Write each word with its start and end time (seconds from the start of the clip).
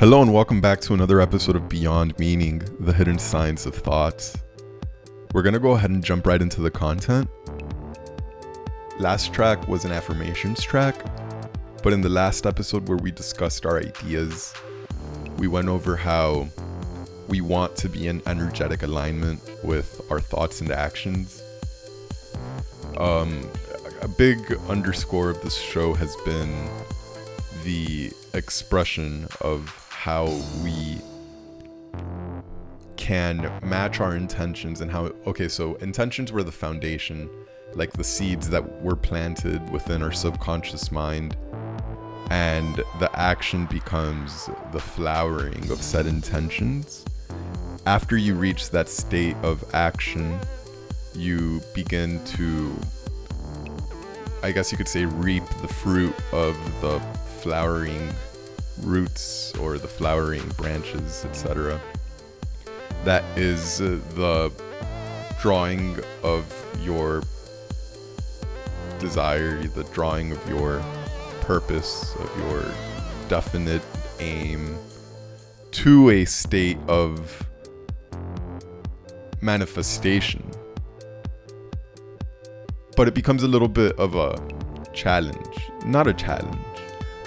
Hello 0.00 0.22
and 0.22 0.32
welcome 0.32 0.60
back 0.60 0.80
to 0.82 0.94
another 0.94 1.20
episode 1.20 1.56
of 1.56 1.68
Beyond 1.68 2.16
Meaning, 2.20 2.62
the 2.78 2.92
hidden 2.92 3.18
science 3.18 3.66
of 3.66 3.74
thoughts. 3.74 4.36
We're 5.34 5.42
gonna 5.42 5.58
go 5.58 5.72
ahead 5.72 5.90
and 5.90 6.04
jump 6.04 6.24
right 6.24 6.40
into 6.40 6.60
the 6.60 6.70
content. 6.70 7.28
Last 9.00 9.34
track 9.34 9.66
was 9.66 9.84
an 9.84 9.90
affirmations 9.90 10.62
track, 10.62 10.94
but 11.82 11.92
in 11.92 12.00
the 12.00 12.08
last 12.08 12.46
episode 12.46 12.88
where 12.88 12.96
we 12.98 13.10
discussed 13.10 13.66
our 13.66 13.80
ideas, 13.80 14.54
we 15.36 15.48
went 15.48 15.66
over 15.66 15.96
how 15.96 16.46
we 17.26 17.40
want 17.40 17.74
to 17.78 17.88
be 17.88 18.06
in 18.06 18.22
energetic 18.28 18.84
alignment 18.84 19.40
with 19.64 20.00
our 20.12 20.20
thoughts 20.20 20.60
and 20.60 20.70
actions. 20.70 21.42
Um, 22.98 23.50
a 24.00 24.06
big 24.06 24.56
underscore 24.68 25.30
of 25.30 25.42
this 25.42 25.56
show 25.56 25.92
has 25.94 26.14
been 26.24 26.68
the 27.64 28.12
expression 28.32 29.26
of 29.40 29.87
how 29.98 30.26
we 30.62 31.00
can 32.96 33.50
match 33.64 33.98
our 33.98 34.14
intentions 34.14 34.80
and 34.80 34.92
how 34.92 35.06
okay 35.26 35.48
so 35.48 35.74
intentions 35.76 36.30
were 36.30 36.44
the 36.44 36.52
foundation 36.52 37.28
like 37.74 37.92
the 37.94 38.04
seeds 38.04 38.48
that 38.48 38.80
were 38.80 38.94
planted 38.94 39.68
within 39.70 40.00
our 40.00 40.12
subconscious 40.12 40.92
mind. 40.92 41.36
And 42.30 42.76
the 43.00 43.10
action 43.14 43.66
becomes 43.66 44.48
the 44.70 44.78
flowering 44.78 45.68
of 45.68 45.82
said 45.82 46.06
intentions. 46.06 47.04
After 47.84 48.16
you 48.16 48.36
reach 48.36 48.70
that 48.70 48.88
state 48.88 49.36
of 49.42 49.64
action 49.74 50.38
you 51.14 51.60
begin 51.74 52.22
to 52.22 52.72
i 54.44 54.52
guess 54.52 54.70
you 54.70 54.78
could 54.78 54.86
say 54.86 55.04
reap 55.04 55.42
the 55.62 55.68
fruit 55.68 56.14
of 56.32 56.54
the 56.80 57.00
flowering 57.40 58.14
roots 58.82 59.54
or 59.56 59.78
the 59.78 59.88
flowering 59.88 60.46
branches, 60.56 61.24
etc. 61.24 61.80
That 63.04 63.24
is 63.36 63.80
uh, 63.80 64.00
the 64.14 64.52
drawing 65.40 65.98
of 66.22 66.44
your 66.80 67.22
desire, 68.98 69.62
the 69.68 69.84
drawing 69.84 70.32
of 70.32 70.48
your 70.48 70.82
purpose, 71.40 72.14
of 72.16 72.38
your 72.38 72.64
definite 73.28 73.82
aim 74.20 74.76
to 75.70 76.10
a 76.10 76.24
state 76.24 76.78
of 76.88 77.46
manifestation. 79.40 80.42
But 82.96 83.06
it 83.06 83.14
becomes 83.14 83.44
a 83.44 83.48
little 83.48 83.68
bit 83.68 83.96
of 83.98 84.16
a 84.16 84.40
challenge. 84.92 85.58
Not 85.86 86.06
a 86.08 86.14
challenge, 86.14 86.58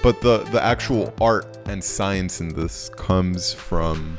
but 0.04 0.20
the 0.22 0.40
the 0.52 0.64
actual 0.64 1.14
art 1.22 1.46
and 1.66 1.84
science 1.84 2.42
in 2.42 2.50
this 2.50 2.90
comes 2.90 3.54
from 3.54 4.18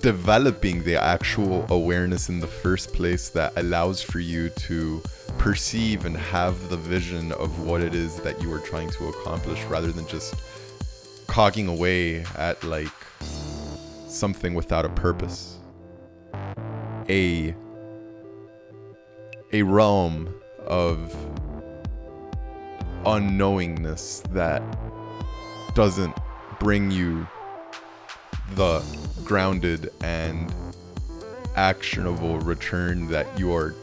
developing 0.00 0.82
the 0.82 1.00
actual 1.00 1.64
awareness 1.70 2.28
in 2.28 2.40
the 2.40 2.46
first 2.46 2.92
place 2.92 3.28
that 3.28 3.52
allows 3.56 4.02
for 4.02 4.18
you 4.18 4.48
to 4.50 5.00
perceive 5.38 6.04
and 6.04 6.16
have 6.16 6.68
the 6.68 6.76
vision 6.76 7.32
of 7.32 7.64
what 7.64 7.80
it 7.80 7.94
is 7.94 8.16
that 8.16 8.40
you 8.42 8.52
are 8.52 8.58
trying 8.58 8.90
to 8.90 9.08
accomplish 9.08 9.62
rather 9.64 9.92
than 9.92 10.06
just 10.08 10.34
cogging 11.28 11.68
away 11.68 12.24
at 12.36 12.62
like 12.64 12.92
something 14.06 14.54
without 14.54 14.84
a 14.84 14.88
purpose. 14.90 15.58
A 17.08 17.54
a 19.52 19.62
realm 19.62 20.34
of 20.66 21.14
unknowingness 23.04 24.22
that 24.32 24.62
doesn't 25.74 26.16
bring 26.58 26.90
you 26.90 27.26
the 28.54 28.82
grounded 29.24 29.92
and 30.02 30.52
actionable 31.56 32.38
return 32.40 33.08
that 33.08 33.26
you 33.38 33.54
are 33.54 33.74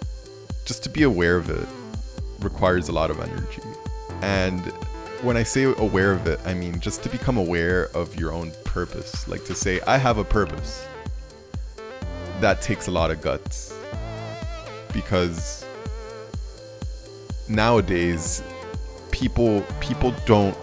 just 0.66 0.84
to 0.84 0.90
be 0.90 1.04
aware 1.04 1.38
of 1.38 1.50
it 1.50 1.68
requires 2.40 2.90
a 2.90 2.92
lot 2.92 3.10
of 3.12 3.20
energy. 3.20 3.62
And 4.22 4.62
when 5.22 5.36
i 5.36 5.44
say 5.44 5.64
aware 5.64 6.14
of 6.14 6.26
it 6.28 6.40
i 6.46 6.54
mean 6.54 6.80
just 6.80 7.04
to 7.04 7.10
become 7.10 7.36
aware 7.36 7.90
of 7.94 8.18
your 8.20 8.32
own 8.32 8.52
purpose. 8.64 9.28
Like 9.28 9.44
to 9.46 9.56
say 9.56 9.82
i 9.82 9.98
have 9.98 10.18
a 10.18 10.24
purpose. 10.24 10.86
That 12.40 12.62
takes 12.62 12.88
a 12.88 12.92
lot 12.92 13.12
of 13.12 13.22
guts. 13.22 13.74
Because 14.94 15.66
nowadays 17.48 18.42
people 19.20 19.62
people 19.82 20.14
don't 20.26 20.58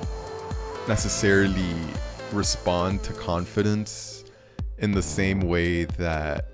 necessarily 0.89 1.75
respond 2.33 3.03
to 3.03 3.13
confidence 3.13 4.25
in 4.79 4.93
the 4.93 5.03
same 5.03 5.41
way 5.41 5.85
that 5.85 6.47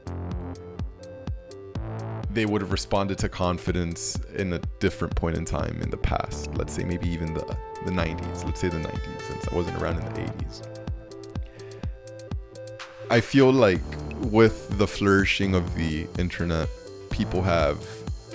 they 2.30 2.44
would 2.46 2.60
have 2.60 2.72
responded 2.72 3.18
to 3.18 3.28
confidence 3.28 4.18
in 4.34 4.54
a 4.54 4.58
different 4.80 5.14
point 5.14 5.36
in 5.36 5.44
time 5.44 5.78
in 5.82 5.90
the 5.90 5.96
past. 5.96 6.52
Let's 6.54 6.72
say 6.72 6.82
maybe 6.82 7.08
even 7.08 7.34
the 7.34 7.44
the 7.84 7.92
90s. 7.92 8.44
Let's 8.44 8.60
say 8.60 8.68
the 8.68 8.78
90s 8.78 9.22
since 9.28 9.48
I 9.48 9.54
wasn't 9.54 9.80
around 9.80 9.98
in 9.98 10.04
the 10.12 10.20
80s. 10.32 10.66
I 13.10 13.20
feel 13.20 13.52
like 13.52 13.82
with 14.30 14.76
the 14.78 14.88
flourishing 14.88 15.54
of 15.54 15.74
the 15.74 16.06
internet, 16.18 16.68
people 17.10 17.42
have 17.42 17.78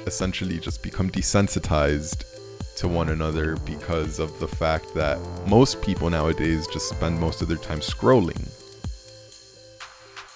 essentially 0.05 0.59
just 0.59 0.83
become 0.83 1.09
desensitized 1.09 2.23
to 2.77 2.87
one 2.87 3.09
another 3.09 3.57
because 3.57 4.19
of 4.19 4.39
the 4.39 4.47
fact 4.47 4.93
that 4.93 5.19
most 5.47 5.81
people 5.81 6.09
nowadays 6.09 6.67
just 6.67 6.89
spend 6.89 7.19
most 7.19 7.41
of 7.41 7.47
their 7.47 7.57
time 7.57 7.79
scrolling. 7.79 8.39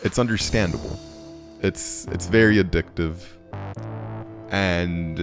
It's 0.04 0.18
understandable. 0.18 1.00
It's 1.62 2.06
it's 2.08 2.26
very 2.26 2.58
addictive. 2.58 3.18
And 4.50 5.18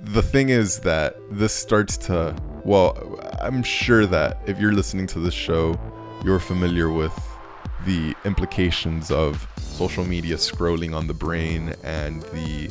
the 0.00 0.22
thing 0.22 0.48
is 0.50 0.80
that 0.80 1.16
this 1.30 1.52
starts 1.52 1.96
to 2.06 2.34
well, 2.64 3.18
I'm 3.40 3.64
sure 3.64 4.06
that 4.06 4.38
if 4.46 4.60
you're 4.60 4.72
listening 4.72 5.08
to 5.08 5.18
this 5.18 5.34
show, 5.34 5.76
you're 6.24 6.38
familiar 6.38 6.88
with 6.88 7.12
the 7.84 8.14
implications 8.24 9.10
of 9.10 9.48
social 9.58 10.04
media 10.04 10.36
scrolling 10.36 10.94
on 10.94 11.08
the 11.08 11.14
brain 11.14 11.74
and 11.82 12.22
the 12.34 12.70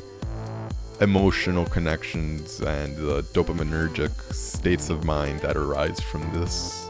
emotional 1.01 1.65
connections 1.65 2.61
and 2.61 2.95
the 2.95 3.23
dopaminergic 3.33 4.11
states 4.33 4.89
of 4.89 5.03
mind 5.03 5.39
that 5.39 5.57
arise 5.57 5.99
from 5.99 6.21
this, 6.31 6.89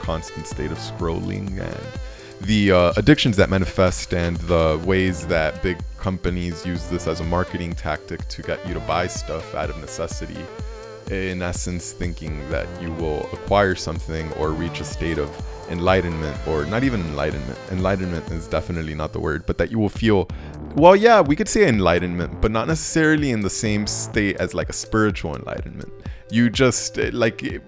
constant 0.00 0.46
state 0.48 0.72
of 0.72 0.78
scrolling 0.78 1.60
and 1.60 2.00
the 2.40 2.72
uh, 2.72 2.92
addictions 2.96 3.36
that 3.36 3.48
manifest 3.48 4.12
and 4.12 4.36
the 4.38 4.82
ways 4.84 5.28
that 5.28 5.62
big 5.62 5.78
companies 5.96 6.66
use 6.66 6.88
this 6.88 7.06
as 7.06 7.20
a 7.20 7.24
marketing 7.24 7.72
tactic 7.72 8.26
to 8.26 8.42
get 8.42 8.66
you 8.66 8.74
to 8.74 8.80
buy 8.80 9.06
stuff 9.06 9.54
out 9.54 9.70
of 9.70 9.78
necessity. 9.78 10.44
In 11.08 11.40
essence 11.40 11.92
thinking 11.92 12.48
that 12.50 12.66
you 12.82 12.92
will 12.94 13.28
acquire 13.32 13.76
something 13.76 14.32
or 14.32 14.50
reach 14.50 14.80
a 14.80 14.84
state 14.84 15.18
of 15.18 15.30
enlightenment 15.70 16.36
or 16.46 16.64
not 16.66 16.84
even 16.84 17.00
enlightenment. 17.00 17.58
Enlightenment 17.70 18.30
is 18.30 18.48
definitely 18.48 18.94
not 18.94 19.12
the 19.12 19.20
word 19.20 19.46
but 19.46 19.58
that 19.58 19.70
you 19.70 19.78
will 19.78 19.88
feel 19.88 20.28
well 20.74 20.96
yeah 20.96 21.20
we 21.20 21.36
could 21.36 21.48
say 21.48 21.68
enlightenment 21.68 22.40
but 22.40 22.50
not 22.50 22.66
necessarily 22.66 23.30
in 23.30 23.40
the 23.40 23.50
same 23.50 23.86
state 23.86 24.36
as 24.36 24.54
like 24.54 24.68
a 24.68 24.72
spiritual 24.72 25.36
enlightenment. 25.36 25.92
You 26.30 26.50
just 26.50 26.98
eh, 26.98 27.10
like 27.12 27.62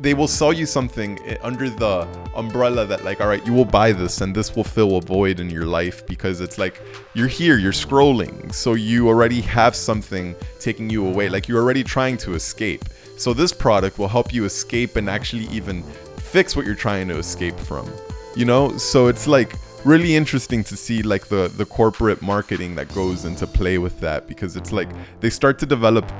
they 0.00 0.14
will 0.14 0.28
sell 0.28 0.52
you 0.52 0.66
something 0.66 1.18
eh, 1.26 1.36
under 1.42 1.68
the 1.68 2.08
umbrella 2.34 2.86
that 2.86 3.04
like 3.04 3.20
all 3.20 3.28
right 3.28 3.44
you 3.46 3.52
will 3.52 3.64
buy 3.64 3.92
this 3.92 4.20
and 4.20 4.34
this 4.34 4.56
will 4.56 4.64
fill 4.64 4.96
a 4.96 5.00
void 5.00 5.40
in 5.40 5.50
your 5.50 5.66
life 5.66 6.06
because 6.06 6.40
it's 6.40 6.58
like 6.58 6.80
you're 7.14 7.28
here 7.28 7.58
you're 7.58 7.72
scrolling 7.72 8.52
so 8.52 8.74
you 8.74 9.08
already 9.08 9.40
have 9.40 9.74
something 9.74 10.34
taking 10.58 10.88
you 10.88 11.06
away 11.06 11.28
like 11.28 11.48
you're 11.48 11.60
already 11.60 11.84
trying 11.84 12.16
to 12.18 12.34
escape. 12.34 12.84
So 13.16 13.34
this 13.34 13.52
product 13.52 13.98
will 13.98 14.08
help 14.08 14.32
you 14.32 14.46
escape 14.46 14.96
and 14.96 15.10
actually 15.10 15.44
even 15.48 15.84
fix 16.30 16.54
what 16.54 16.64
you're 16.64 16.74
trying 16.74 17.08
to 17.08 17.18
escape 17.18 17.58
from. 17.58 17.90
You 18.36 18.44
know? 18.44 18.76
So 18.78 19.08
it's 19.08 19.26
like 19.26 19.54
really 19.84 20.14
interesting 20.14 20.62
to 20.62 20.76
see 20.76 21.02
like 21.02 21.26
the 21.28 21.48
the 21.56 21.64
corporate 21.64 22.20
marketing 22.22 22.74
that 22.74 22.92
goes 22.94 23.24
into 23.24 23.46
play 23.46 23.78
with 23.78 23.98
that 24.00 24.28
because 24.28 24.56
it's 24.56 24.72
like 24.72 24.88
they 25.20 25.30
start 25.30 25.58
to 25.58 25.66
develop 25.66 26.10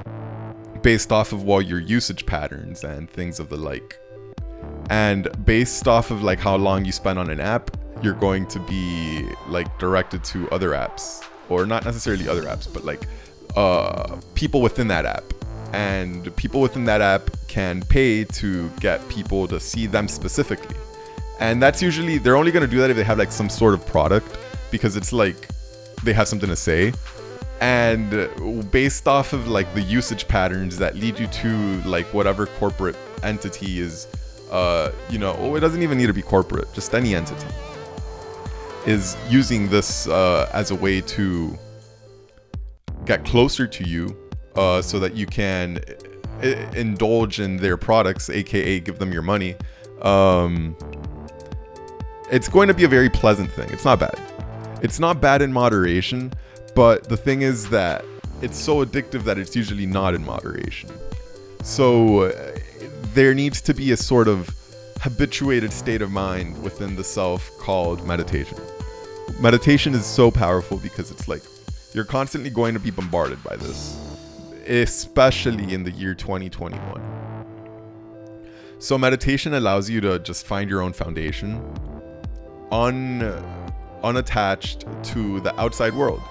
based 0.82 1.12
off 1.12 1.32
of 1.32 1.44
well 1.44 1.61
your 1.61 1.79
usage 1.79 2.25
patterns 2.25 2.84
and 2.84 3.11
things 3.11 3.38
of 3.38 3.49
the 3.49 3.56
like. 3.56 3.99
And 4.88 5.29
based 5.44 5.87
off 5.87 6.11
of 6.11 6.23
like 6.23 6.40
how 6.40 6.56
long 6.56 6.84
you 6.84 6.93
spend 6.93 7.19
on 7.19 7.31
an 7.31 7.40
app, 7.40 7.76
you're 8.02 8.14
going 8.14 8.46
to 8.49 8.58
be 8.61 9.29
like 9.46 9.79
directed 9.79 10.25
to 10.25 10.50
other 10.50 10.70
apps 10.70 11.25
or 11.49 11.67
not 11.67 11.84
necessarily 11.84 12.26
other 12.29 12.43
apps, 12.43 12.73
but 12.73 12.84
like 12.84 13.02
uh 13.56 14.17
people 14.34 14.61
within 14.62 14.88
that 14.88 15.05
app 15.05 15.25
and 15.72 16.34
people 16.37 16.61
within 16.61 16.84
that 16.84 17.00
app 17.00 17.31
can 17.49 17.82
pay 17.82 18.25
to 18.25 18.69
get 18.81 19.06
people 19.08 19.46
to 19.49 19.61
see 19.61 19.87
them 19.87 20.08
specifically. 20.08 20.76
And 21.38 21.62
that's 21.62 21.81
usually 21.81 22.19
they're 22.19 22.37
only 22.37 22.52
going 22.52 22.64
to 22.64 22.70
do 22.70 22.78
that 22.78 22.90
if 22.90 22.96
they 22.96 23.05
have 23.05 23.19
like 23.19 23.32
some 23.32 23.49
sort 23.49 23.75
of 23.75 23.84
product 23.87 24.38
because 24.70 24.96
it's 24.96 25.12
like 25.12 25.49
they 26.05 26.12
have 26.12 26.28
something 26.28 26.49
to 26.49 26.56
say. 26.56 26.93
And 27.61 28.70
based 28.70 29.06
off 29.06 29.32
of 29.32 29.49
like 29.49 29.72
the 29.75 29.82
usage 29.82 30.26
patterns 30.28 30.78
that 30.78 30.96
lead 30.96 31.19
you 31.19 31.26
to 31.26 31.82
like 31.82 32.06
whatever 32.14 32.46
corporate 32.46 32.96
entity 33.22 33.81
is 33.81 34.06
uh, 34.50 34.90
you 35.08 35.19
know, 35.19 35.37
oh, 35.38 35.55
it 35.55 35.61
doesn't 35.61 35.82
even 35.82 35.96
need 35.96 36.08
to 36.08 36.12
be 36.12 36.22
corporate, 36.22 36.72
just 36.75 36.94
any 36.94 37.14
entity, 37.14 37.46
is 38.84 39.17
using 39.28 39.69
this 39.69 40.08
uh, 40.08 40.50
as 40.52 40.70
a 40.70 40.75
way 40.75 41.00
to 41.00 41.56
get 43.05 43.25
closer 43.25 43.67
to 43.67 43.84
you 43.84 44.17
uh, 44.56 44.82
so 44.82 44.99
that 44.99 45.14
you 45.14 45.26
can 45.26 45.81
I- 46.43 46.69
indulge 46.75 47.41
in 47.41 47.56
their 47.56 47.76
products, 47.76 48.31
aka 48.31 48.81
give 48.81 48.99
them 48.99 49.12
your 49.12 49.23
money. 49.23 49.56
Um, 50.02 50.76
it's 52.31 52.49
going 52.49 52.69
to 52.69 52.75
be 52.75 52.85
a 52.85 52.88
very 52.88 53.11
pleasant 53.11 53.50
thing. 53.52 53.69
It's 53.70 53.85
not 53.85 53.99
bad. 54.00 54.19
It's 54.82 54.99
not 54.99 55.20
bad 55.20 55.43
in 55.43 55.52
moderation, 55.52 56.32
but 56.75 57.08
the 57.08 57.17
thing 57.17 57.43
is 57.43 57.69
that 57.70 58.05
it's 58.41 58.58
so 58.58 58.85
addictive 58.85 59.25
that 59.25 59.37
it's 59.38 59.55
usually 59.55 59.87
not 59.87 60.14
in 60.14 60.25
moderation. 60.25 60.91
So 61.62 62.23
uh, 62.23 62.58
there 63.14 63.35
needs 63.35 63.61
to 63.62 63.75
be 63.75 63.93
a 63.93 63.96
sort 63.96 64.29
of 64.29 64.49
habituated 65.00 65.73
state 65.73 66.03
of 66.03 66.11
mind 66.11 66.62
within 66.62 66.96
the 66.96 67.05
self 67.05 67.50
called 67.58 68.06
meditation. 68.06 68.58
Meditation 69.41 69.94
is 69.94 70.06
so 70.06 70.31
powerful 70.31 70.79
because 70.79 71.11
it's 71.11 71.29
like 71.29 71.43
you're 71.93 72.05
constantly 72.05 72.50
going 72.50 72.75
to 72.75 72.81
be 72.81 72.91
bombarded 72.91 73.43
by 73.43 73.56
this, 73.56 73.99
especially 74.70 75.75
in 75.75 75.82
the 75.82 75.90
year 75.90 76.14
2021. 76.14 77.44
So 78.78 78.96
meditation 78.96 79.55
allows 79.55 79.90
you 79.90 80.00
to 80.00 80.20
just 80.20 80.46
find 80.46 80.70
your 80.70 80.81
own 80.81 80.93
foundation, 80.93 81.61
un 82.70 83.22
unattached 84.02 84.87
to 85.02 85.40
the 85.40 85.58
outside 85.61 85.93
world. 85.93 86.22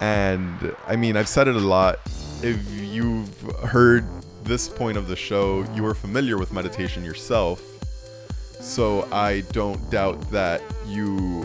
And 0.00 0.76
I 0.86 0.94
mean, 0.94 1.16
I've 1.16 1.26
said 1.28 1.48
it 1.48 1.56
a 1.56 1.58
lot. 1.58 1.98
If 2.42 2.58
you've 2.70 3.40
heard 3.64 4.04
this 4.44 4.68
point 4.68 4.96
of 4.96 5.08
the 5.08 5.16
show, 5.16 5.64
you 5.74 5.84
are 5.86 5.94
familiar 5.94 6.38
with 6.38 6.52
meditation 6.52 7.04
yourself. 7.04 7.62
So 8.60 9.08
I 9.10 9.40
don't 9.52 9.90
doubt 9.90 10.30
that 10.30 10.62
you 10.86 11.42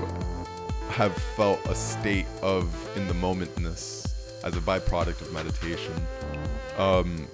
have 0.90 1.16
felt 1.36 1.66
a 1.66 1.76
state 1.76 2.28
of 2.42 2.68
in 2.98 3.08
the 3.08 3.14
momentness 3.14 3.95
as 4.46 4.56
a 4.56 4.62
byproduct 4.62 5.22
of 5.22 5.34
meditation. 5.34 5.94
Um, 6.78 7.28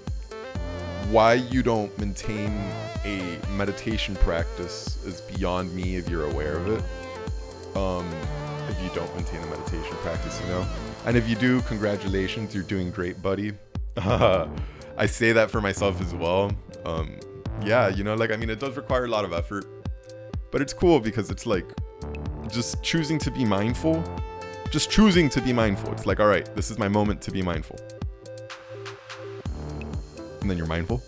why 1.12 1.34
you 1.34 1.62
don't 1.62 1.96
maintain 2.00 2.58
a 3.04 3.38
meditation 3.58 4.16
practice 4.16 5.04
is 5.04 5.22
beyond 5.22 5.74
me 5.76 5.98
if 5.98 6.10
you're 6.10 6.26
aware 6.32 6.56
of 6.56 6.68
it. 6.68 7.78
Um, 7.78 8.10
if 8.70 8.82
you 8.82 8.90
don't 8.96 9.14
maintain 9.16 9.42
a 9.44 9.48
meditation 9.48 9.96
practice, 9.98 10.40
you 10.42 10.48
know. 10.48 10.66
And 11.06 11.18
if 11.18 11.28
you 11.28 11.36
do, 11.36 11.62
congratulations, 11.64 12.56
you're 12.56 12.64
doing 12.64 12.92
great, 12.92 13.22
buddy. 13.22 13.54
I 13.98 15.06
say 15.06 15.34
that 15.34 15.52
for 15.52 15.60
myself 15.60 16.00
as 16.00 16.16
well. 16.16 16.52
Um, 16.86 17.20
yeah, 17.64 17.90
you 17.90 18.04
know, 18.04 18.16
like 18.16 18.32
I 18.32 18.38
mean, 18.38 18.50
it 18.50 18.60
does 18.60 18.78
require 18.78 19.06
a 19.06 19.10
lot 19.10 19.26
of 19.26 19.34
effort, 19.34 19.66
but 20.52 20.62
it's 20.62 20.74
cool 20.74 21.00
because 21.00 21.30
it's 21.30 21.46
like 21.46 21.66
just 22.50 22.82
choosing 22.84 23.20
to 23.20 23.32
be 23.32 23.44
mindful. 23.44 24.04
Just 24.72 24.90
choosing 24.90 25.30
to 25.30 25.42
be 25.42 25.52
mindful. 25.52 25.92
It's 25.92 26.06
like, 26.06 26.22
all 26.22 26.28
right, 26.28 26.50
this 26.56 26.72
is 26.72 26.80
my 26.80 26.88
moment 26.88 27.22
to 27.24 27.32
be 27.32 27.42
mindful. 27.42 27.78
And 30.40 30.50
then 30.50 30.58
you're 30.58 30.66
mindful. 30.66 31.04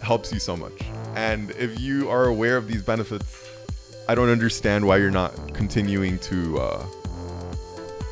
Helps 0.00 0.32
you 0.32 0.38
so 0.38 0.56
much. 0.56 0.72
And 1.16 1.50
if 1.52 1.80
you 1.80 2.08
are 2.08 2.26
aware 2.26 2.56
of 2.56 2.68
these 2.68 2.82
benefits, 2.84 3.44
I 4.08 4.14
don't 4.14 4.28
understand 4.28 4.86
why 4.86 4.98
you're 4.98 5.10
not 5.10 5.32
continuing 5.52 6.20
to 6.20 6.60
uh, 6.60 6.86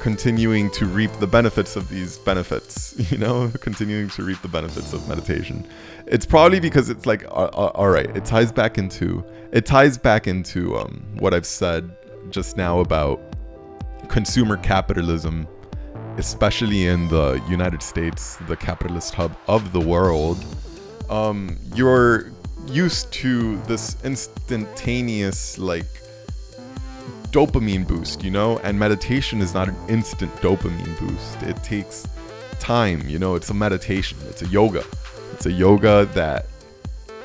continuing 0.00 0.70
to 0.72 0.87
reap 0.87 1.12
the 1.20 1.26
benefits 1.26 1.76
of 1.76 1.88
these 1.88 2.19
benefits. 2.19 2.87
You 3.12 3.16
know, 3.16 3.50
continuing 3.61 4.11
to 4.11 4.25
reap 4.25 4.43
the 4.43 4.49
benefits 4.49 4.93
of 4.93 5.08
meditation. 5.08 5.64
It's 6.06 6.26
probably 6.26 6.58
because 6.58 6.90
it's 6.90 7.06
like, 7.06 7.25
uh, 7.26 7.46
all 7.46 7.90
right, 7.90 8.14
it 8.16 8.25
ties 8.25 8.50
back 8.50 8.76
into 8.76 9.25
it 9.52 9.66
ties 9.66 9.96
back 9.96 10.26
into 10.26 10.76
um, 10.76 11.06
what 11.20 11.32
I've 11.32 11.46
said 11.46 11.88
just 12.31 12.56
now 12.56 12.81
about 12.81 13.20
consumer 14.08 14.56
capitalism, 14.56 15.46
especially 16.16 16.87
in 16.87 17.08
the 17.08 17.43
United 17.49 17.82
States, 17.82 18.37
the 18.49 18.56
capitalist 18.56 19.14
hub 19.14 19.37
of 19.46 19.72
the 19.72 19.81
world. 19.81 20.44
Um, 21.08 21.58
you're 21.75 22.32
used 22.66 23.12
to 23.12 23.56
this 23.62 23.96
instantaneous 24.05 25.58
like 25.58 25.87
dopamine 27.31 27.87
boost, 27.87 28.25
you 28.25 28.31
know? 28.31 28.58
And 28.58 28.78
meditation 28.78 29.40
is 29.40 29.55
not 29.55 29.69
an 29.69 29.76
instant 29.88 30.34
dopamine 30.37 30.99
boost. 30.99 31.43
It 31.43 31.62
takes 31.62 32.06
time, 32.58 33.08
you 33.08 33.19
know? 33.19 33.34
It's 33.34 33.50
a 33.50 33.54
meditation, 33.54 34.19
it's 34.28 34.43
a 34.43 34.49
yoga. 34.49 34.84
It's 35.32 35.46
a 35.46 35.52
yoga 35.52 36.06
that 36.14 36.46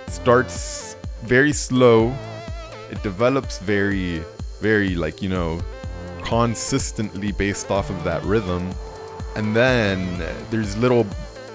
starts 0.07 0.95
very 1.23 1.53
slow. 1.53 2.13
It 2.91 3.01
develops 3.01 3.59
very, 3.59 4.21
very, 4.59 4.95
like, 4.95 5.21
you 5.21 5.29
know, 5.29 5.61
consistently 6.23 7.31
based 7.31 7.71
off 7.71 7.89
of 7.89 8.03
that 8.03 8.23
rhythm. 8.23 8.73
And 9.35 9.55
then 9.55 10.23
there's 10.49 10.77
little 10.77 11.05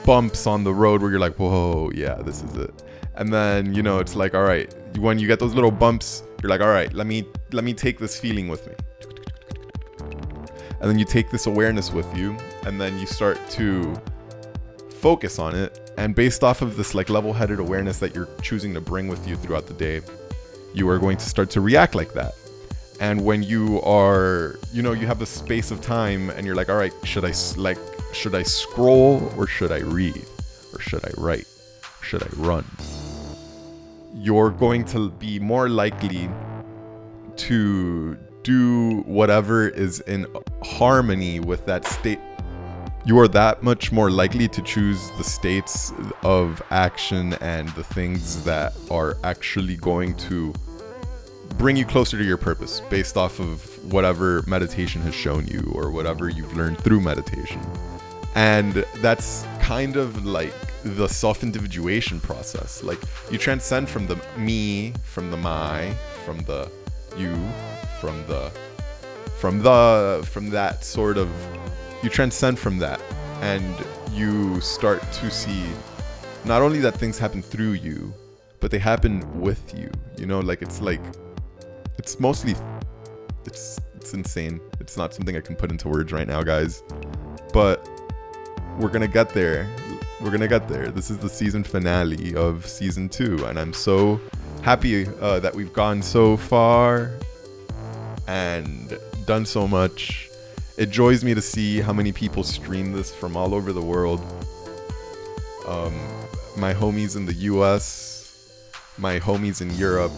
bumps 0.04 0.46
on 0.46 0.64
the 0.64 0.72
road 0.72 1.02
where 1.02 1.10
you're 1.10 1.20
like, 1.20 1.36
whoa, 1.36 1.90
yeah, 1.94 2.14
this 2.14 2.42
is 2.42 2.56
it. 2.56 2.72
And 3.14 3.32
then, 3.32 3.74
you 3.74 3.82
know, 3.82 3.98
it's 3.98 4.14
like, 4.14 4.34
all 4.34 4.44
right, 4.44 4.72
when 4.98 5.18
you 5.18 5.26
get 5.26 5.38
those 5.38 5.54
little 5.54 5.70
bumps, 5.70 6.22
you're 6.42 6.50
like, 6.50 6.60
all 6.60 6.68
right, 6.68 6.92
let 6.92 7.06
me 7.06 7.26
let 7.52 7.64
me 7.64 7.74
take 7.74 7.98
this 7.98 8.18
feeling 8.18 8.48
with 8.48 8.66
me. 8.66 8.74
And 10.80 10.88
then 10.88 10.98
you 10.98 11.04
take 11.04 11.30
this 11.30 11.46
awareness 11.46 11.92
with 11.92 12.16
you, 12.16 12.36
and 12.64 12.80
then 12.80 12.96
you 12.98 13.06
start 13.06 13.38
to 13.50 14.00
focus 14.88 15.40
on 15.40 15.56
it. 15.56 15.92
And 15.96 16.14
based 16.14 16.44
off 16.44 16.62
of 16.62 16.76
this 16.76 16.94
like 16.94 17.10
level-headed 17.10 17.58
awareness 17.58 17.98
that 17.98 18.14
you're 18.14 18.28
choosing 18.40 18.72
to 18.74 18.80
bring 18.80 19.08
with 19.08 19.26
you 19.26 19.34
throughout 19.34 19.66
the 19.66 19.74
day, 19.74 20.00
you 20.72 20.88
are 20.88 20.98
going 20.98 21.16
to 21.16 21.28
start 21.28 21.50
to 21.50 21.60
react 21.60 21.96
like 21.96 22.12
that. 22.12 22.34
And 23.00 23.24
when 23.24 23.42
you 23.42 23.80
are, 23.82 24.58
you 24.72 24.82
know, 24.82 24.92
you 24.92 25.06
have 25.06 25.18
the 25.18 25.26
space 25.26 25.70
of 25.70 25.80
time 25.80 26.30
and 26.30 26.44
you're 26.46 26.56
like, 26.56 26.68
all 26.68 26.76
right, 26.76 26.92
should 27.04 27.24
I 27.24 27.32
like 27.56 27.78
should 28.12 28.34
I 28.34 28.42
scroll 28.42 29.32
or 29.36 29.46
should 29.46 29.70
I 29.70 29.78
read 29.78 30.24
or 30.72 30.80
should 30.80 31.04
I 31.04 31.10
write? 31.16 31.46
Should 32.02 32.22
I 32.22 32.28
run? 32.36 32.64
You're 34.14 34.50
going 34.50 34.84
to 34.86 35.10
be 35.10 35.38
more 35.38 35.68
likely 35.68 36.28
to 37.36 38.16
do 38.42 39.02
whatever 39.02 39.68
is 39.68 40.00
in 40.00 40.26
harmony 40.64 41.38
with 41.38 41.66
that 41.66 41.84
state 41.84 42.18
you 43.08 43.18
are 43.18 43.28
that 43.28 43.62
much 43.62 43.90
more 43.90 44.10
likely 44.10 44.48
to 44.48 44.60
choose 44.60 45.10
the 45.12 45.24
states 45.24 45.94
of 46.22 46.60
action 46.70 47.32
and 47.40 47.68
the 47.70 47.82
things 47.82 48.44
that 48.44 48.74
are 48.90 49.16
actually 49.24 49.76
going 49.76 50.14
to 50.14 50.52
bring 51.56 51.76
you 51.76 51.84
closer 51.84 52.18
to 52.18 52.24
your 52.24 52.36
purpose 52.36 52.80
based 52.90 53.16
off 53.16 53.40
of 53.40 53.92
whatever 53.92 54.42
meditation 54.46 55.00
has 55.02 55.14
shown 55.14 55.46
you 55.46 55.70
or 55.74 55.90
whatever 55.90 56.28
you've 56.28 56.56
learned 56.56 56.78
through 56.78 57.00
meditation. 57.00 57.60
And 58.34 58.84
that's 58.96 59.46
kind 59.60 59.96
of 59.96 60.24
like 60.24 60.54
the 60.84 61.08
self 61.08 61.42
individuation 61.42 62.20
process. 62.20 62.82
Like 62.82 63.00
you 63.30 63.38
transcend 63.38 63.88
from 63.88 64.06
the 64.06 64.20
me, 64.36 64.92
from 65.02 65.30
the 65.30 65.36
my, 65.36 65.92
from 66.24 66.38
the 66.40 66.70
you, 67.16 67.34
from 68.00 68.24
the 68.26 68.52
from 69.38 69.62
the 69.62 70.26
from 70.30 70.50
that 70.50 70.84
sort 70.84 71.16
of 71.16 71.30
you 72.02 72.08
transcend 72.08 72.58
from 72.58 72.78
that 72.78 73.00
and 73.40 73.74
you 74.12 74.60
start 74.60 75.00
to 75.12 75.30
see 75.30 75.64
not 76.44 76.60
only 76.60 76.80
that 76.80 76.94
things 76.94 77.18
happen 77.18 77.40
through 77.40 77.72
you 77.72 78.12
but 78.58 78.70
they 78.72 78.78
happen 78.78 79.40
with 79.40 79.78
you 79.78 79.88
you 80.16 80.26
know 80.26 80.40
like 80.40 80.60
it's 80.60 80.80
like 80.80 81.00
it's 81.98 82.18
mostly 82.20 82.54
it's 83.44 83.80
it's 83.96 84.14
insane 84.14 84.60
it's 84.80 84.96
not 84.96 85.12
something 85.12 85.36
i 85.36 85.40
can 85.40 85.56
put 85.56 85.70
into 85.70 85.88
words 85.88 86.12
right 86.12 86.28
now 86.28 86.42
guys 86.42 86.82
but 87.52 87.86
we're 88.78 88.88
gonna 88.88 89.08
get 89.08 89.30
there 89.30 89.68
we're 90.20 90.30
gonna 90.30 90.48
get 90.48 90.68
there 90.68 90.88
this 90.90 91.10
is 91.10 91.18
the 91.18 91.28
season 91.28 91.62
finale 91.62 92.34
of 92.34 92.66
season 92.66 93.08
two 93.08 93.44
and 93.46 93.58
i'm 93.58 93.72
so 93.72 94.20
happy 94.62 95.06
uh, 95.20 95.40
that 95.40 95.54
we've 95.54 95.72
gone 95.72 96.02
so 96.02 96.36
far 96.36 97.12
and 98.26 98.98
done 99.26 99.44
so 99.44 99.66
much. 99.66 100.28
It 100.76 100.90
joys 100.90 101.24
me 101.24 101.34
to 101.34 101.42
see 101.42 101.80
how 101.80 101.92
many 101.92 102.12
people 102.12 102.44
stream 102.44 102.92
this 102.92 103.12
from 103.12 103.36
all 103.36 103.54
over 103.54 103.72
the 103.72 103.82
world. 103.82 104.20
Um, 105.66 105.94
my 106.56 106.72
homies 106.72 107.16
in 107.16 107.26
the 107.26 107.34
US, 107.52 108.62
my 108.96 109.18
homies 109.18 109.60
in 109.60 109.74
Europe, 109.76 110.12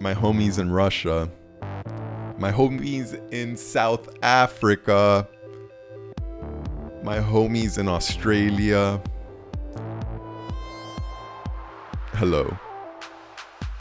my 0.00 0.14
homies 0.14 0.58
in 0.58 0.70
Russia, 0.70 1.28
my 2.38 2.52
homies 2.52 3.20
in 3.32 3.56
South 3.56 4.08
Africa, 4.22 5.28
my 7.02 7.18
homies 7.18 7.78
in 7.78 7.88
Australia. 7.88 9.02
Hello. 12.12 12.56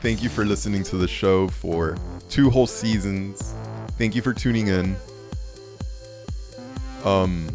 Thank 0.01 0.23
you 0.23 0.29
for 0.29 0.45
listening 0.45 0.83
to 0.85 0.97
the 0.97 1.07
show 1.07 1.47
for 1.47 1.97
two 2.29 2.49
whole 2.49 2.67
seasons. 2.67 3.53
Thank 3.97 4.15
you 4.15 4.21
for 4.21 4.33
tuning 4.33 4.67
in. 4.67 4.95
Um, 7.03 7.47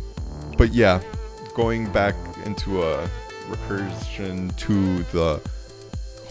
but 0.56 0.72
yeah, 0.72 1.00
going 1.54 1.90
back 1.92 2.14
into 2.46 2.82
a 2.82 3.08
recursion 3.48 4.56
to 4.56 5.02
the 5.04 5.40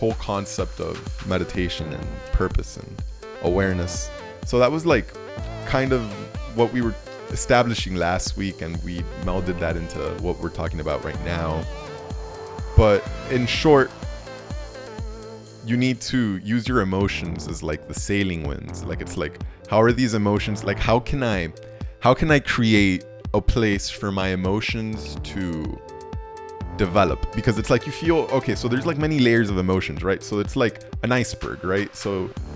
whole 0.02 0.14
concept 0.16 0.80
of 0.80 0.98
meditation 1.28 1.94
and 1.94 2.08
purpose 2.32 2.76
and 2.76 2.92
awareness. 3.44 4.10
So 4.48 4.58
that 4.58 4.72
was 4.72 4.84
like 4.84 5.14
kind 5.68 5.94
of 5.94 6.02
what 6.58 6.74
we 6.74 6.82
were 6.82 6.96
establishing 7.30 7.94
last 7.96 8.36
week, 8.36 8.64
and 8.64 8.84
we 8.84 9.04
melded 9.28 9.60
that 9.60 9.78
into 9.78 10.00
what 10.24 10.40
we're 10.40 10.50
talking 10.50 10.80
about 10.80 11.04
right 11.06 11.24
now. 11.24 11.64
But 12.76 13.08
in 13.30 13.46
short, 13.46 13.92
you 15.68 15.78
need 15.78 16.02
to 16.14 16.38
use 16.38 16.68
your 16.68 16.82
emotions 16.82 17.48
as 17.48 17.62
like 17.62 17.88
the 17.88 17.94
sailing 17.94 18.42
winds. 18.48 18.84
Like 18.84 19.02
it's 19.02 19.18
like, 19.18 19.38
how 19.70 19.80
are 19.80 19.92
these 19.92 20.16
emotions? 20.16 20.64
Like 20.64 20.80
how 20.80 21.00
can 21.00 21.22
I, 21.22 21.54
how 22.00 22.16
can 22.16 22.32
I 22.32 22.40
create 22.40 23.06
a 23.36 23.42
place 23.42 23.88
for 23.88 24.12
my 24.12 24.30
emotions 24.30 25.16
to 25.26 25.80
develop 26.88 27.20
because 27.36 27.56
it's 27.62 27.70
like 27.70 27.86
you 27.86 27.92
feel 27.92 28.20
okay 28.38 28.56
so 28.56 28.68
there's 28.68 28.88
like 28.92 28.98
many 28.98 29.20
layers 29.20 29.50
of 29.52 29.58
emotions 29.58 30.00
right? 30.10 30.22
So 30.30 30.40
it's 30.44 30.56
like 30.56 30.76
an 31.04 31.12
iceberg 31.12 31.64
right? 31.64 31.96
So 31.96 32.12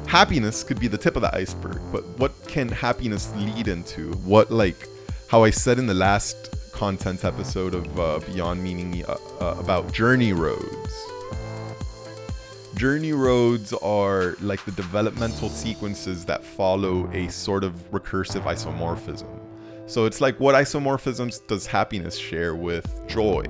happiness 0.08 0.64
could 0.68 0.80
be 0.80 0.90
the 0.96 0.98
tip 0.98 1.16
of 1.16 1.22
the 1.28 1.34
iceberg 1.44 1.80
but 1.94 2.04
what 2.20 2.34
can 2.48 2.68
happiness 2.70 3.24
lead 3.36 3.68
into? 3.76 4.02
What 4.34 4.52
like 4.64 4.80
how 5.32 5.44
i 5.44 5.50
said 5.50 5.80
in 5.80 5.88
the 5.88 6.00
last 6.08 6.38
content 6.72 7.24
episode 7.24 7.74
of 7.74 8.00
uh, 8.00 8.20
beyond 8.32 8.62
meaning 8.62 9.06
uh, 9.06 9.16
uh, 9.40 9.56
about 9.60 9.94
journey 9.94 10.34
roads. 10.34 10.94
Journey 12.76 13.14
roads 13.14 13.72
are 13.74 14.36
like 14.42 14.64
the 14.66 14.72
developmental 14.72 15.50
sequences 15.50 16.26
that 16.26 16.44
follow 16.44 17.10
a 17.14 17.30
sort 17.30 17.64
of 17.64 17.74
recursive 17.92 18.44
isomorphism. 18.44 19.32
So 19.88 20.06
it's 20.06 20.20
like 20.20 20.38
what 20.40 20.56
isomorphisms 20.56 21.48
does 21.48 21.66
happiness 21.66 22.18
share 22.18 22.56
with 22.56 22.86
joy? 23.08 23.44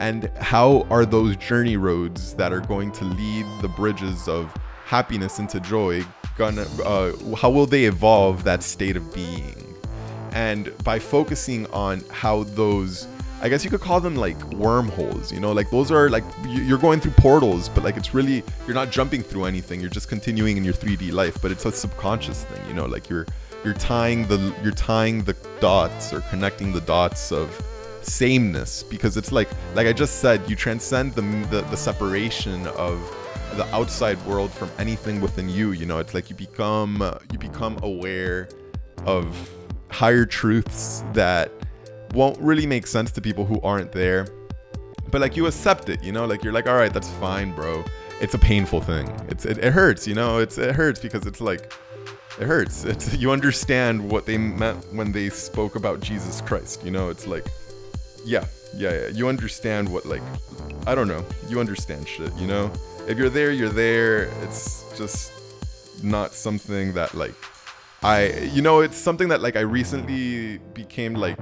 And 0.00 0.30
how 0.38 0.86
are 0.90 1.04
those 1.04 1.36
journey 1.36 1.76
roads 1.76 2.34
that 2.34 2.52
are 2.52 2.60
going 2.60 2.90
to 2.92 3.04
lead 3.04 3.46
the 3.60 3.68
bridges 3.68 4.26
of 4.28 4.52
happiness 4.86 5.38
into 5.38 5.60
joy 5.60 6.04
gonna 6.38 6.66
uh, 6.84 7.12
how 7.36 7.50
will 7.50 7.66
they 7.66 7.84
evolve 7.84 8.44
that 8.44 8.62
state 8.62 8.96
of 8.96 9.14
being? 9.14 9.76
And 10.32 10.72
by 10.84 10.98
focusing 10.98 11.66
on 11.66 12.02
how 12.10 12.44
those 12.44 13.06
I 13.42 13.48
guess 13.48 13.62
you 13.62 13.70
could 13.70 13.80
call 13.80 14.00
them 14.00 14.16
like 14.16 14.42
wormholes, 14.54 15.32
you 15.32 15.40
know, 15.40 15.52
like 15.52 15.70
those 15.70 15.90
are 15.90 16.08
like 16.08 16.24
you're 16.46 16.78
going 16.78 17.00
through 17.00 17.12
portals, 17.12 17.68
but 17.68 17.84
like 17.84 17.98
it's 17.98 18.14
really 18.14 18.42
you're 18.66 18.74
not 18.74 18.90
jumping 18.90 19.22
through 19.22 19.44
anything. 19.44 19.80
You're 19.80 19.90
just 19.90 20.08
continuing 20.08 20.56
in 20.56 20.64
your 20.64 20.74
3D 20.74 21.12
life, 21.12 21.36
but 21.42 21.50
it's 21.50 21.66
a 21.66 21.72
subconscious 21.72 22.44
thing, 22.44 22.66
you 22.68 22.74
know, 22.74 22.86
like 22.86 23.10
you're 23.10 23.26
you're 23.64 23.74
tying 23.74 24.26
the 24.28 24.54
you're 24.62 24.72
tying 24.72 25.24
the 25.24 25.36
dots 25.60 26.14
or 26.14 26.20
connecting 26.30 26.72
the 26.72 26.80
dots 26.80 27.32
of 27.32 27.48
sameness 28.02 28.82
because 28.82 29.16
it's 29.16 29.32
like 29.32 29.48
like 29.74 29.86
I 29.86 29.92
just 29.92 30.20
said 30.20 30.48
you 30.48 30.56
transcend 30.56 31.14
the, 31.14 31.22
the 31.50 31.62
the, 31.62 31.76
separation 31.76 32.66
of 32.68 32.98
the 33.56 33.66
outside 33.74 34.24
world 34.26 34.50
from 34.50 34.70
anything 34.78 35.20
within 35.20 35.48
you 35.48 35.72
you 35.72 35.86
know? 35.86 35.98
It's 35.98 36.14
like 36.14 36.30
you 36.30 36.36
become 36.36 37.02
uh, 37.02 37.18
you 37.32 37.38
become 37.38 37.78
aware 37.82 38.48
of 39.06 39.50
higher 39.90 40.24
truths 40.24 41.04
that 41.12 41.52
won't 42.14 42.38
really 42.40 42.66
make 42.66 42.86
sense 42.86 43.10
to 43.12 43.20
people 43.20 43.44
who 43.44 43.60
aren't 43.62 43.92
there. 43.92 44.26
But 45.10 45.20
like 45.20 45.36
you 45.36 45.46
accept 45.46 45.88
it 45.88 46.02
you 46.02 46.12
know? 46.12 46.26
Like 46.26 46.42
you're 46.42 46.52
like 46.52 46.66
all 46.66 46.76
right 46.76 46.92
that's 46.92 47.10
fine 47.14 47.54
bro. 47.54 47.84
It's 48.20 48.34
a 48.34 48.38
painful 48.38 48.80
thing. 48.80 49.08
It's 49.28 49.44
it, 49.44 49.58
it 49.58 49.72
hurts 49.72 50.06
you 50.06 50.14
know? 50.14 50.38
It's 50.38 50.58
it 50.58 50.74
hurts 50.74 51.00
because 51.00 51.26
it's 51.26 51.40
like 51.40 51.72
it 52.40 52.46
hurts. 52.46 52.84
It's 52.84 53.14
you 53.18 53.30
understand 53.30 54.10
what 54.10 54.26
they 54.26 54.38
meant 54.38 54.84
when 54.94 55.12
they 55.12 55.28
spoke 55.28 55.76
about 55.76 56.00
Jesus 56.00 56.40
Christ. 56.40 56.84
You 56.84 56.90
know, 56.90 57.10
it's 57.10 57.26
like, 57.26 57.46
yeah, 58.24 58.44
yeah, 58.74 58.92
yeah. 58.92 59.08
You 59.08 59.28
understand 59.28 59.90
what 59.92 60.06
like, 60.06 60.22
I 60.86 60.94
don't 60.94 61.08
know. 61.08 61.24
You 61.48 61.60
understand 61.60 62.06
shit. 62.08 62.32
You 62.36 62.46
know, 62.46 62.72
if 63.06 63.18
you're 63.18 63.30
there, 63.30 63.52
you're 63.52 63.68
there. 63.68 64.24
It's 64.42 64.84
just 64.96 65.32
not 66.02 66.32
something 66.32 66.92
that 66.94 67.14
like, 67.14 67.34
I, 68.02 68.32
you 68.54 68.62
know, 68.62 68.80
it's 68.80 68.96
something 68.96 69.28
that 69.28 69.40
like 69.40 69.56
I 69.56 69.60
recently 69.60 70.58
became 70.74 71.14
like 71.14 71.38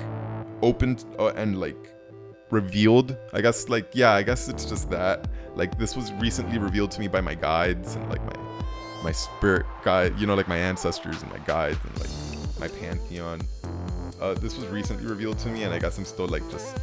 open 0.62 0.98
uh, 1.18 1.28
and 1.28 1.60
like 1.60 1.76
revealed. 2.50 3.16
I 3.32 3.40
guess 3.40 3.68
like 3.68 3.90
yeah, 3.94 4.12
I 4.12 4.22
guess 4.22 4.48
it's 4.48 4.64
just 4.64 4.90
that. 4.90 5.28
Like 5.54 5.78
this 5.78 5.96
was 5.96 6.12
recently 6.14 6.58
revealed 6.58 6.90
to 6.92 7.00
me 7.00 7.08
by 7.08 7.20
my 7.20 7.34
guides 7.34 7.94
and 7.94 8.08
like 8.08 8.24
my 8.24 8.48
my 9.02 9.12
spirit 9.12 9.66
guide, 9.84 10.18
you 10.18 10.26
know, 10.26 10.34
like 10.34 10.48
my 10.48 10.58
ancestors 10.58 11.22
and 11.22 11.30
my 11.30 11.38
guides 11.38 11.78
and 11.84 12.00
like 12.00 12.10
my 12.58 12.68
pantheon. 12.80 13.40
Uh, 14.20 14.34
this 14.34 14.56
was 14.56 14.66
recently 14.68 15.06
revealed 15.06 15.38
to 15.40 15.48
me, 15.48 15.62
and 15.64 15.72
I 15.72 15.78
guess 15.78 15.98
I'm 15.98 16.04
still 16.04 16.28
like 16.28 16.48
just 16.50 16.76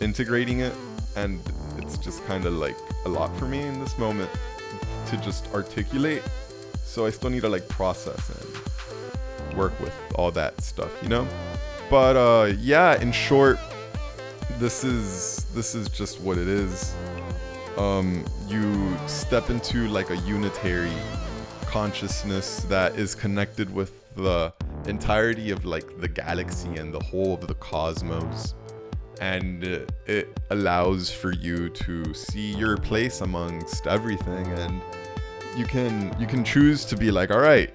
integrating 0.00 0.60
it, 0.60 0.74
and 1.16 1.40
it's 1.78 1.98
just 1.98 2.24
kind 2.26 2.44
of 2.46 2.54
like 2.54 2.76
a 3.04 3.08
lot 3.08 3.36
for 3.38 3.46
me 3.46 3.60
in 3.60 3.80
this 3.80 3.96
moment 3.98 4.30
to 5.08 5.16
just 5.18 5.52
articulate. 5.54 6.22
So 6.84 7.06
I 7.06 7.10
still 7.10 7.30
need 7.30 7.42
to 7.42 7.48
like 7.48 7.68
process 7.68 8.30
and 8.30 9.56
work 9.56 9.78
with 9.80 9.94
all 10.14 10.30
that 10.32 10.60
stuff, 10.60 10.90
you 11.02 11.08
know. 11.08 11.26
But 11.90 12.16
uh, 12.16 12.52
yeah, 12.58 13.00
in 13.00 13.12
short, 13.12 13.58
this 14.58 14.84
is 14.84 15.44
this 15.54 15.74
is 15.74 15.88
just 15.88 16.20
what 16.20 16.38
it 16.38 16.48
is 16.48 16.94
um, 17.80 18.24
you 18.46 18.96
step 19.06 19.50
into 19.50 19.88
like 19.88 20.10
a 20.10 20.16
unitary 20.18 20.92
consciousness 21.66 22.60
that 22.64 22.96
is 22.96 23.14
connected 23.14 23.72
with 23.72 24.14
the 24.16 24.52
entirety 24.86 25.50
of 25.50 25.64
like 25.64 26.00
the 26.00 26.08
galaxy 26.08 26.76
and 26.76 26.92
the 26.92 27.00
whole 27.00 27.34
of 27.34 27.46
the 27.46 27.54
cosmos 27.54 28.54
and 29.20 29.64
uh, 29.64 29.80
it 30.06 30.40
allows 30.50 31.10
for 31.10 31.32
you 31.32 31.68
to 31.68 32.14
see 32.14 32.54
your 32.54 32.76
place 32.76 33.20
amongst 33.20 33.86
everything 33.86 34.46
and 34.46 34.80
you 35.56 35.64
can 35.64 36.14
you 36.18 36.26
can 36.26 36.42
choose 36.42 36.84
to 36.84 36.96
be 36.96 37.10
like 37.10 37.30
all 37.30 37.40
right 37.40 37.72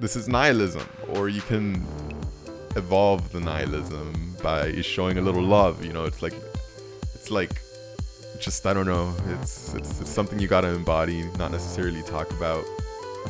this 0.00 0.16
is 0.16 0.28
nihilism 0.28 0.86
or 1.14 1.28
you 1.28 1.40
can 1.42 1.74
evolve 2.76 3.30
the 3.32 3.40
nihilism 3.40 4.36
by 4.42 4.80
showing 4.80 5.18
a 5.18 5.20
little 5.20 5.42
love 5.42 5.84
you 5.84 5.92
know 5.92 6.04
it's 6.04 6.22
like 6.22 6.34
it's 7.14 7.30
like 7.30 7.60
just 8.38 8.66
I 8.66 8.72
don't 8.72 8.86
know. 8.86 9.14
It's, 9.28 9.74
it's 9.74 10.00
it's 10.00 10.10
something 10.10 10.38
you 10.38 10.48
gotta 10.48 10.68
embody, 10.68 11.24
not 11.38 11.50
necessarily 11.50 12.02
talk 12.02 12.30
about. 12.30 12.64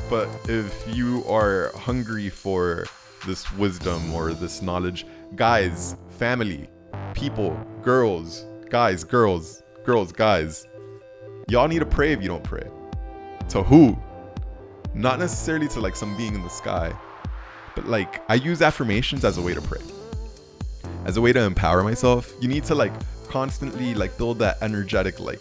But 0.08 0.28
if 0.48 0.86
you 0.94 1.24
are 1.28 1.72
hungry 1.74 2.28
for 2.28 2.86
this 3.26 3.50
wisdom 3.54 4.14
or 4.14 4.32
this 4.32 4.62
knowledge, 4.62 5.06
guys, 5.36 5.96
family, 6.10 6.68
people, 7.14 7.58
girls, 7.82 8.46
guys, 8.70 9.04
girls, 9.04 9.62
girls, 9.84 10.12
guys, 10.12 10.66
y'all 11.48 11.68
need 11.68 11.78
to 11.80 11.86
pray 11.86 12.12
if 12.12 12.22
you 12.22 12.28
don't 12.28 12.44
pray. 12.44 12.68
To 13.50 13.62
who? 13.62 13.96
Not 14.94 15.18
necessarily 15.18 15.68
to 15.68 15.80
like 15.80 15.96
some 15.96 16.16
being 16.16 16.34
in 16.34 16.42
the 16.42 16.48
sky, 16.48 16.92
but 17.74 17.86
like 17.86 18.22
I 18.30 18.34
use 18.34 18.62
affirmations 18.62 19.24
as 19.24 19.38
a 19.38 19.42
way 19.42 19.54
to 19.54 19.60
pray. 19.60 19.80
As 21.04 21.16
a 21.16 21.20
way 21.20 21.32
to 21.32 21.40
empower 21.40 21.82
myself. 21.82 22.32
You 22.40 22.48
need 22.48 22.64
to 22.64 22.74
like 22.74 22.92
constantly 23.28 23.94
like 23.94 24.16
build 24.18 24.38
that 24.40 24.58
energetic 24.62 25.20
like 25.20 25.40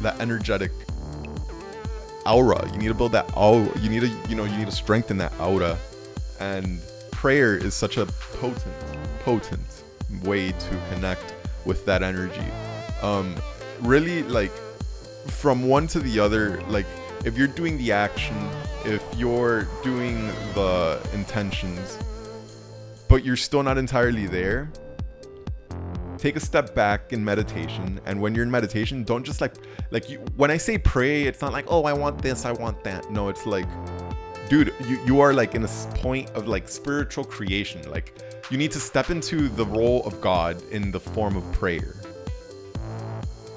that 0.00 0.20
energetic 0.20 0.70
aura. 2.26 2.70
You 2.72 2.78
need 2.78 2.88
to 2.88 2.94
build 2.94 3.12
that 3.12 3.30
aura. 3.36 3.68
You 3.80 3.90
need 3.90 4.00
to 4.00 4.28
you 4.28 4.36
know 4.36 4.44
you 4.44 4.56
need 4.56 4.66
to 4.66 4.72
strengthen 4.72 5.18
that 5.18 5.32
aura, 5.40 5.76
and 6.40 6.80
prayer 7.22 7.56
is 7.56 7.72
such 7.72 7.98
a 7.98 8.06
potent 8.40 8.74
potent 9.20 9.84
way 10.24 10.50
to 10.50 10.76
connect 10.90 11.36
with 11.64 11.86
that 11.86 12.02
energy. 12.02 12.44
Um, 13.00 13.36
really 13.78 14.24
like 14.24 14.50
from 15.28 15.68
one 15.68 15.86
to 15.86 16.00
the 16.00 16.18
other. 16.18 16.60
Like 16.62 16.86
if 17.24 17.38
you're 17.38 17.46
doing 17.46 17.78
the 17.78 17.92
action, 17.92 18.36
if 18.84 19.04
you're 19.16 19.68
doing 19.84 20.26
the 20.56 21.00
intentions, 21.14 21.96
but 23.06 23.24
you're 23.24 23.36
still 23.36 23.62
not 23.62 23.78
entirely 23.78 24.26
there 24.26 24.68
take 26.18 26.36
a 26.36 26.40
step 26.40 26.72
back 26.72 27.12
in 27.12 27.24
meditation 27.24 28.00
and 28.06 28.20
when 28.20 28.32
you're 28.32 28.44
in 28.44 28.50
meditation 28.50 29.02
don't 29.02 29.24
just 29.24 29.40
like 29.40 29.54
like 29.90 30.08
you 30.08 30.18
when 30.36 30.52
i 30.52 30.56
say 30.56 30.78
pray 30.78 31.24
it's 31.24 31.42
not 31.42 31.52
like 31.52 31.64
oh 31.66 31.82
i 31.82 31.92
want 31.92 32.22
this 32.22 32.44
i 32.44 32.52
want 32.52 32.84
that 32.84 33.10
no 33.10 33.28
it's 33.28 33.44
like 33.44 33.66
dude 34.52 34.74
you, 34.86 35.00
you 35.06 35.18
are 35.18 35.32
like 35.32 35.54
in 35.54 35.64
a 35.64 35.68
point 35.94 36.28
of 36.32 36.46
like 36.46 36.68
spiritual 36.68 37.24
creation 37.24 37.80
like 37.90 38.20
you 38.50 38.58
need 38.58 38.70
to 38.70 38.78
step 38.78 39.08
into 39.08 39.48
the 39.48 39.64
role 39.64 40.04
of 40.04 40.20
god 40.20 40.62
in 40.70 40.90
the 40.90 41.00
form 41.00 41.36
of 41.38 41.52
prayer 41.52 41.96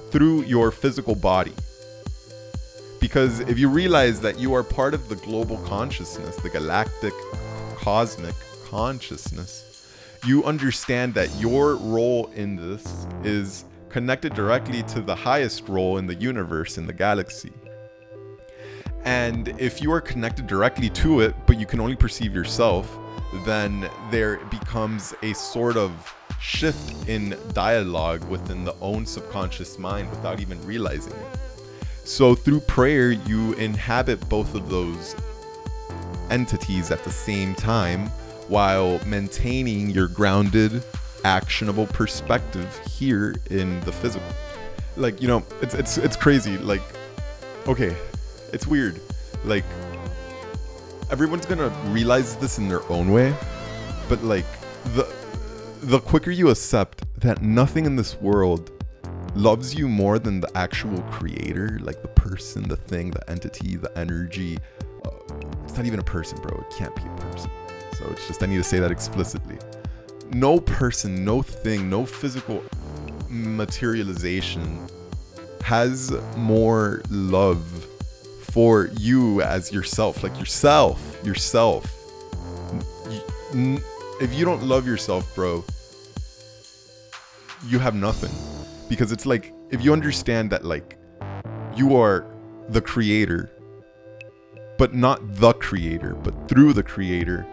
through 0.09 0.41
your 0.43 0.71
physical 0.71 1.13
body 1.13 1.51
because 3.01 3.41
if 3.41 3.59
you 3.59 3.67
realize 3.67 4.21
that 4.21 4.39
you 4.39 4.53
are 4.53 4.63
part 4.63 4.93
of 4.93 5.09
the 5.09 5.17
global 5.17 5.57
consciousness 5.73 6.37
the 6.37 6.49
galactic 6.49 7.13
cosmic 7.75 8.35
consciousness 8.63 9.65
you 10.25 10.45
understand 10.45 11.13
that 11.13 11.29
your 11.37 11.75
role 11.75 12.31
in 12.35 12.55
this 12.55 13.05
is 13.25 13.65
connected 13.89 14.33
directly 14.33 14.81
to 14.83 15.01
the 15.01 15.15
highest 15.15 15.69
role 15.69 15.97
in 15.97 16.07
the 16.07 16.15
universe, 16.15 16.77
in 16.77 16.85
the 16.85 16.91
galaxy. 16.91 17.53
And 19.05 19.49
if 19.59 19.81
you 19.81 19.91
are 19.91 20.01
connected 20.01 20.47
directly 20.47 20.89
to 20.89 21.21
it, 21.21 21.35
but 21.45 21.59
you 21.59 21.65
can 21.65 21.79
only 21.79 21.95
perceive 21.95 22.33
yourself, 22.33 22.97
then 23.45 23.89
there 24.09 24.37
becomes 24.45 25.13
a 25.21 25.33
sort 25.33 25.77
of 25.77 26.13
shift 26.39 27.07
in 27.07 27.37
dialogue 27.53 28.23
within 28.29 28.65
the 28.65 28.75
own 28.81 29.05
subconscious 29.05 29.77
mind 29.77 30.09
without 30.09 30.39
even 30.39 30.63
realizing 30.65 31.13
it. 31.13 31.39
So 32.03 32.35
through 32.35 32.61
prayer, 32.61 33.11
you 33.11 33.53
inhabit 33.53 34.27
both 34.29 34.53
of 34.55 34.69
those 34.69 35.15
entities 36.29 36.91
at 36.91 37.03
the 37.03 37.11
same 37.11 37.55
time 37.55 38.07
while 38.47 38.99
maintaining 39.05 39.89
your 39.89 40.07
grounded, 40.07 40.83
actionable 41.23 41.87
perspective 41.87 42.79
here 42.87 43.35
in 43.49 43.79
the 43.81 43.91
physical. 43.91 44.27
Like, 44.97 45.21
you 45.21 45.27
know, 45.27 45.43
it's 45.61 45.73
it's 45.73 45.97
it's 45.97 46.15
crazy. 46.15 46.57
Like, 46.57 46.83
okay, 47.67 47.95
it's 48.53 48.67
weird. 48.67 48.99
Like 49.43 49.65
everyone's 51.11 51.45
gonna 51.45 51.69
realize 51.87 52.35
this 52.37 52.57
in 52.57 52.67
their 52.67 52.89
own 52.91 53.11
way, 53.11 53.35
but 54.09 54.23
like 54.23 54.45
the 54.95 55.07
the 55.81 55.99
quicker 55.99 56.31
you 56.31 56.49
accept 56.49 57.03
that 57.21 57.41
nothing 57.41 57.85
in 57.85 57.95
this 57.95 58.19
world 58.21 58.71
loves 59.35 59.75
you 59.75 59.87
more 59.87 60.17
than 60.17 60.39
the 60.39 60.57
actual 60.57 61.01
creator, 61.03 61.77
like 61.81 62.01
the 62.01 62.07
person, 62.07 62.63
the 62.63 62.75
thing, 62.75 63.11
the 63.11 63.29
entity, 63.29 63.75
the 63.75 63.95
energy. 63.97 64.57
Uh, 65.05 65.09
it's 65.63 65.75
not 65.75 65.85
even 65.85 65.99
a 65.99 66.03
person, 66.03 66.39
bro. 66.41 66.57
It 66.57 66.75
can't 66.75 66.95
be 66.95 67.03
a 67.03 67.31
person. 67.31 67.51
So 67.97 68.05
it's 68.11 68.27
just, 68.27 68.41
I 68.41 68.45
need 68.45 68.57
to 68.57 68.63
say 68.63 68.79
that 68.79 68.91
explicitly. 68.91 69.57
No 70.31 70.59
person, 70.59 71.23
no 71.23 71.41
thing, 71.41 71.89
no 71.89 72.05
physical 72.05 72.63
materialization 73.29 74.87
has 75.61 76.11
more 76.37 77.01
love 77.09 77.74
for 78.55 78.89
you 78.97 79.41
as 79.41 79.69
yourself, 79.73 80.23
like 80.23 80.39
yourself, 80.39 81.19
yourself. 81.25 81.93
If 84.21 84.33
you 84.33 84.45
don't 84.45 84.63
love 84.63 84.87
yourself, 84.87 85.35
bro, 85.35 85.65
you 87.67 87.79
have 87.79 87.95
nothing 87.95 88.31
because 88.87 89.11
it's 89.11 89.25
like 89.25 89.53
if 89.71 89.83
you 89.83 89.91
understand 89.91 90.51
that 90.51 90.63
like 90.63 90.97
you 91.75 91.97
are 91.97 92.25
the 92.69 92.79
creator 92.79 93.51
but 94.77 94.93
not 94.93 95.19
the 95.35 95.51
creator 95.55 96.13
but 96.13 96.47
through 96.47 96.71
the 96.71 96.83
creator 96.83 97.45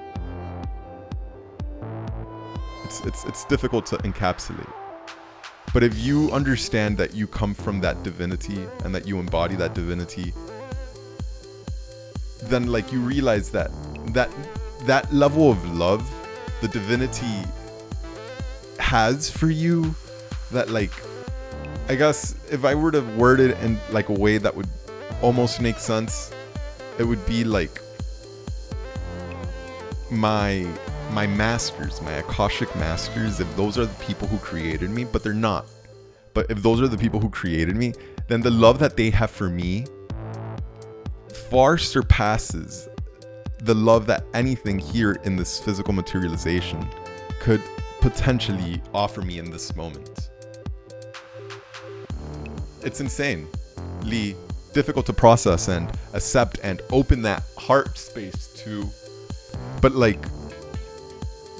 it's 2.84 3.00
it's 3.00 3.24
it's 3.24 3.44
difficult 3.46 3.86
to 3.86 3.96
encapsulate 3.98 4.72
but 5.72 5.82
if 5.82 5.98
you 5.98 6.30
understand 6.30 6.96
that 6.98 7.14
you 7.14 7.26
come 7.26 7.54
from 7.54 7.80
that 7.80 8.02
divinity 8.02 8.66
and 8.84 8.94
that 8.94 9.06
you 9.08 9.18
embody 9.18 9.56
that 9.56 9.74
divinity 9.74 10.32
then 12.48 12.66
like 12.66 12.92
you 12.92 13.00
realize 13.00 13.50
that 13.50 13.70
that 14.08 14.30
that 14.86 15.12
level 15.12 15.50
of 15.50 15.76
love 15.76 16.08
the 16.60 16.68
divinity 16.68 17.44
has 18.78 19.30
for 19.30 19.50
you 19.50 19.94
that 20.50 20.70
like 20.70 20.92
I 21.88 21.94
guess 21.94 22.34
if 22.50 22.64
I 22.64 22.74
were 22.74 22.90
to 22.92 23.00
word 23.16 23.40
it 23.40 23.58
in 23.58 23.78
like 23.90 24.08
a 24.08 24.12
way 24.12 24.38
that 24.38 24.54
would 24.54 24.68
almost 25.20 25.60
make 25.60 25.78
sense, 25.78 26.30
it 26.98 27.04
would 27.04 27.24
be 27.26 27.44
like 27.44 27.80
my 30.10 30.66
my 31.10 31.26
masters, 31.26 32.00
my 32.00 32.12
Akashic 32.12 32.74
masters, 32.76 33.40
if 33.40 33.56
those 33.56 33.76
are 33.78 33.86
the 33.86 34.04
people 34.04 34.26
who 34.28 34.38
created 34.38 34.90
me, 34.90 35.04
but 35.04 35.22
they're 35.22 35.34
not. 35.34 35.66
But 36.34 36.50
if 36.50 36.62
those 36.62 36.80
are 36.80 36.88
the 36.88 36.96
people 36.96 37.20
who 37.20 37.28
created 37.28 37.76
me, 37.76 37.92
then 38.28 38.40
the 38.40 38.50
love 38.50 38.78
that 38.78 38.96
they 38.96 39.10
have 39.10 39.30
for 39.30 39.50
me 39.50 39.84
far 41.34 41.78
surpasses 41.78 42.88
the 43.62 43.74
love 43.74 44.06
that 44.06 44.24
anything 44.34 44.78
here 44.78 45.12
in 45.24 45.36
this 45.36 45.58
physical 45.60 45.92
materialization 45.92 46.86
could 47.40 47.62
potentially 48.00 48.82
offer 48.92 49.22
me 49.22 49.38
in 49.38 49.50
this 49.50 49.76
moment 49.76 50.30
it's 52.84 53.00
insane. 53.00 53.48
Lee, 54.02 54.36
difficult 54.72 55.06
to 55.06 55.12
process 55.12 55.68
and 55.68 55.90
accept 56.12 56.58
and 56.62 56.82
open 56.90 57.22
that 57.22 57.42
heart 57.56 57.96
space 57.96 58.48
to. 58.64 58.88
But 59.80 59.92
like, 59.92 60.24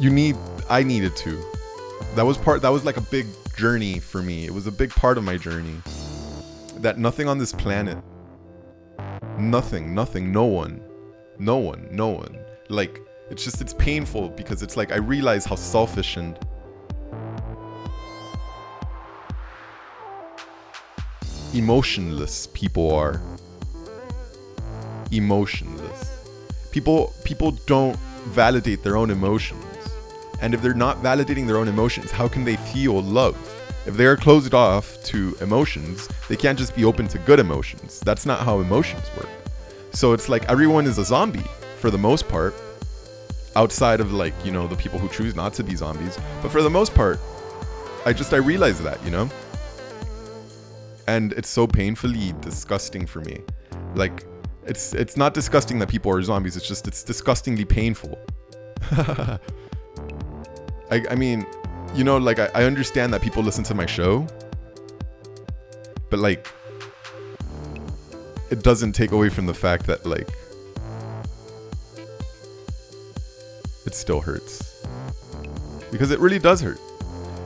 you 0.01 0.11
need, 0.11 0.37
I 0.68 0.83
needed 0.83 1.16
to. 1.16 1.42
That 2.14 2.27
was 2.27 2.37
part, 2.37 2.62
that 2.62 2.70
was 2.70 2.85
like 2.85 2.97
a 2.97 3.03
big 3.03 3.27
journey 3.57 3.99
for 3.99 4.23
me. 4.23 4.44
It 4.44 4.53
was 4.53 4.66
a 4.66 4.73
big 4.73 4.90
part 4.90 5.18
of 5.18 5.25
my 5.25 5.37
journey. 5.37 5.81
That 6.79 6.99
nothing 6.99 7.29
on 7.29 7.38
this 7.38 7.53
planet, 7.53 7.99
nothing, 9.38 9.95
nothing, 9.95 10.33
no 10.33 10.45
one, 10.45 10.81
no 11.38 11.57
one, 11.57 11.88
no 11.90 12.09
one. 12.09 12.38
Like, 12.68 13.01
it's 13.31 13.45
just, 13.45 13.61
it's 13.61 13.75
painful 13.75 14.29
because 14.31 14.62
it's 14.62 14.77
like 14.77 14.92
I 14.92 14.97
realize 14.97 15.45
how 15.45 15.57
selfish 15.57 16.16
and 16.16 16.38
emotionless 21.55 22.49
people 22.49 22.95
are. 22.95 23.21
Emotionless. 25.11 26.27
People 26.71 27.12
people 27.25 27.53
don't 27.66 27.97
validate 28.29 28.83
their 28.83 28.97
own 28.97 29.11
emotions. 29.11 29.64
And 30.40 30.55
if 30.55 30.62
they're 30.62 30.75
not 30.75 31.03
validating 31.03 31.47
their 31.47 31.59
own 31.59 31.68
emotions, 31.68 32.11
how 32.11 32.29
can 32.29 32.45
they 32.45 32.57
feel 32.57 33.03
love? 33.03 33.37
If 33.87 33.97
they 33.97 34.07
are 34.07 34.16
closed 34.16 34.55
off 34.55 35.03
to 35.05 35.37
emotions, 35.40 36.09
they 36.29 36.37
can't 36.37 36.59
just 36.59 36.77
be 36.77 36.85
open 36.85 37.09
to 37.09 37.18
good 37.18 37.40
emotions. 37.40 38.01
That's 38.01 38.27
not 38.27 38.40
how 38.40 38.61
emotions 38.61 39.11
work. 39.16 39.29
So 39.92 40.12
it's 40.12 40.29
like 40.29 40.49
everyone 40.49 40.87
is 40.87 40.99
a 40.99 41.05
zombie 41.05 41.45
for 41.79 41.90
the 41.90 41.99
most 41.99 42.29
part, 42.29 42.55
outside 43.57 44.01
of 44.01 44.12
like, 44.12 44.35
you 44.45 44.53
know, 44.53 44.66
the 44.66 44.77
people 44.77 44.99
who 44.99 45.09
choose 45.09 45.35
not 45.35 45.53
to 45.55 45.64
be 45.64 45.75
zombies. 45.75 46.18
But 46.40 46.53
for 46.53 46.62
the 46.62 46.71
most 46.71 46.95
part, 46.95 47.18
I 48.07 48.12
just 48.12 48.33
I 48.33 48.38
realize 48.38 48.81
that, 48.83 49.03
you 49.05 49.11
know? 49.11 49.29
and 51.07 51.33
it's 51.35 51.49
so 51.49 51.66
painfully 51.66 52.35
disgusting 52.40 53.07
for 53.07 53.21
me. 53.21 53.40
Like 53.95 54.25
it's 54.64 54.95
it's 54.95 55.16
not 55.16 55.35
disgusting 55.35 55.79
that 55.81 55.88
people 55.88 56.12
are 56.12 56.23
zombies. 56.23 56.57
It's 56.57 56.66
just 56.66 56.87
it's 56.87 57.03
disgustingly 57.03 57.64
painful. 57.64 58.18
I 58.92 59.38
I 61.11 61.14
mean, 61.14 61.47
you 61.94 62.05
know, 62.05 62.16
like 62.16 62.38
I, 62.38 62.50
I 62.55 62.64
understand 62.64 63.12
that 63.12 63.22
people 63.22 63.42
listen 63.42 63.64
to 63.64 63.74
my 63.74 63.87
show, 63.87 64.26
but 66.11 66.18
like 66.18 66.46
it 68.50 68.62
doesn't 68.62 68.92
take 68.92 69.12
away 69.12 69.28
from 69.28 69.46
the 69.46 69.55
fact 69.55 69.87
that 69.87 70.05
like 70.07 70.28
it 73.87 73.94
still 73.94 74.20
hurts 74.20 74.85
because 75.90 76.11
it 76.11 76.18
really 76.18 76.38
does 76.38 76.61
hurt. 76.61 76.81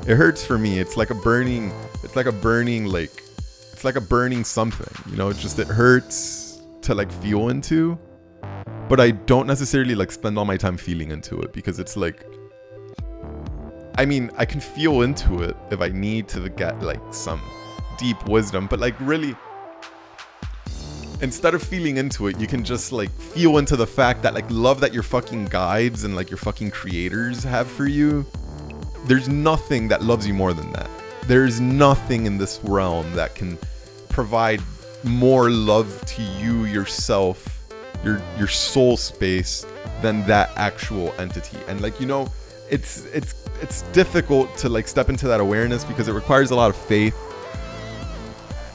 It 0.06 0.16
hurts 0.16 0.44
for 0.44 0.58
me. 0.58 0.78
It's 0.78 0.96
like 0.96 1.10
a 1.10 1.14
burning. 1.14 1.72
It's 2.04 2.14
like 2.14 2.26
a 2.26 2.32
burning 2.32 2.86
like 2.86 3.22
it's 3.72 3.84
like 3.84 3.96
a 3.96 4.00
burning 4.00 4.44
something, 4.44 5.10
you 5.10 5.16
know, 5.16 5.28
it 5.28 5.36
just 5.36 5.58
it 5.58 5.66
hurts 5.66 6.60
to 6.82 6.94
like 6.94 7.10
feel 7.10 7.48
into. 7.48 7.98
But 8.88 9.00
I 9.00 9.10
don't 9.10 9.48
necessarily 9.48 9.96
like 9.96 10.12
spend 10.12 10.38
all 10.38 10.44
my 10.44 10.56
time 10.56 10.76
feeling 10.76 11.10
into 11.10 11.40
it 11.40 11.52
because 11.52 11.80
it's 11.80 11.96
like 11.96 12.24
I 13.98 14.04
mean, 14.04 14.30
I 14.36 14.44
can 14.44 14.60
feel 14.60 15.02
into 15.02 15.42
it 15.42 15.56
if 15.70 15.80
I 15.80 15.88
need 15.88 16.28
to 16.28 16.48
get 16.50 16.82
like 16.82 17.00
some 17.12 17.40
deep 17.96 18.28
wisdom, 18.28 18.66
but 18.66 18.78
like 18.78 18.94
really 19.00 19.34
instead 21.22 21.54
of 21.54 21.62
feeling 21.62 21.96
into 21.96 22.26
it, 22.26 22.38
you 22.38 22.46
can 22.46 22.62
just 22.62 22.92
like 22.92 23.10
feel 23.10 23.56
into 23.56 23.74
the 23.74 23.86
fact 23.86 24.22
that 24.22 24.34
like 24.34 24.44
love 24.50 24.80
that 24.80 24.92
your 24.92 25.02
fucking 25.02 25.46
guides 25.46 26.04
and 26.04 26.14
like 26.14 26.28
your 26.28 26.36
fucking 26.36 26.70
creators 26.70 27.42
have 27.42 27.66
for 27.66 27.86
you. 27.86 28.26
There's 29.06 29.30
nothing 29.30 29.88
that 29.88 30.02
loves 30.02 30.26
you 30.26 30.34
more 30.34 30.52
than 30.52 30.70
that. 30.72 30.90
There's 31.22 31.58
nothing 31.58 32.26
in 32.26 32.36
this 32.36 32.60
realm 32.64 33.10
that 33.14 33.34
can 33.34 33.58
provide 34.10 34.60
more 35.04 35.48
love 35.48 36.04
to 36.04 36.22
you 36.22 36.64
yourself, 36.66 37.66
your 38.04 38.20
your 38.36 38.48
soul 38.48 38.98
space 38.98 39.64
than 40.02 40.26
that 40.26 40.50
actual 40.56 41.14
entity. 41.18 41.58
And 41.66 41.80
like 41.80 41.98
you 41.98 42.06
know, 42.06 42.30
it's 42.70 43.06
it's 43.06 43.34
it's 43.62 43.82
difficult 43.92 44.56
to 44.58 44.68
like 44.68 44.88
step 44.88 45.08
into 45.08 45.28
that 45.28 45.40
awareness 45.40 45.84
because 45.84 46.08
it 46.08 46.12
requires 46.12 46.50
a 46.50 46.56
lot 46.56 46.70
of 46.70 46.76
faith. 46.76 47.16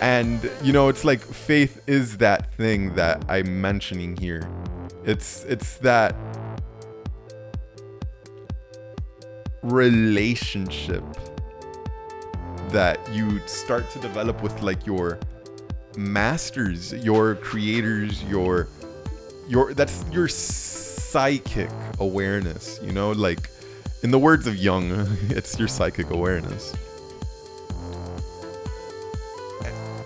And 0.02 0.50
you 0.64 0.74
know, 0.74 0.88
it's 0.90 1.06
like 1.06 1.20
faith 1.22 1.82
is 1.88 2.18
that 2.18 2.54
thing 2.56 2.96
that 2.96 3.24
I'm 3.30 3.62
mentioning 3.62 4.18
here. 4.18 4.48
It's 5.06 5.44
it's 5.46 5.78
that 5.78 6.16
relationship 9.62 11.04
that 12.70 13.00
you 13.14 13.40
start 13.48 13.90
to 13.92 14.00
develop 14.00 14.42
with 14.42 14.62
like 14.64 14.86
your 14.86 15.20
masters, 15.98 16.94
your 16.94 17.36
creators, 17.36 18.24
your 18.24 18.68
your 19.48 19.74
that's 19.74 20.04
your 20.12 20.28
psychic 20.28 21.70
awareness, 22.00 22.80
you 22.82 22.92
know, 22.92 23.12
like 23.12 23.50
in 24.04 24.12
the 24.12 24.20
words 24.20 24.48
of 24.48 24.56
Jung, 24.56 24.92
it's 25.30 25.58
your 25.60 25.68
psychic 25.68 26.10
awareness. 26.10 26.74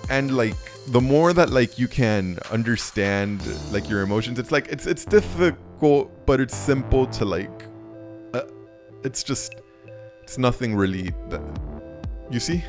And 0.09 0.35
like 0.37 0.55
the 0.87 1.01
more 1.01 1.33
that 1.33 1.49
like 1.49 1.79
you 1.79 1.87
can 1.87 2.37
understand 2.51 3.41
like 3.71 3.89
your 3.89 4.01
emotions, 4.01 4.37
it's 4.37 4.51
like 4.51 4.67
it's 4.67 4.85
it's 4.85 5.03
difficult, 5.03 6.25
but 6.25 6.39
it's 6.39 6.55
simple 6.55 7.07
to 7.07 7.25
like 7.25 7.65
uh, 8.33 8.43
it's 9.03 9.23
just 9.23 9.55
it's 10.21 10.37
nothing 10.37 10.75
really 10.75 11.11
that 11.29 11.41
you 12.29 12.39
see? 12.39 12.63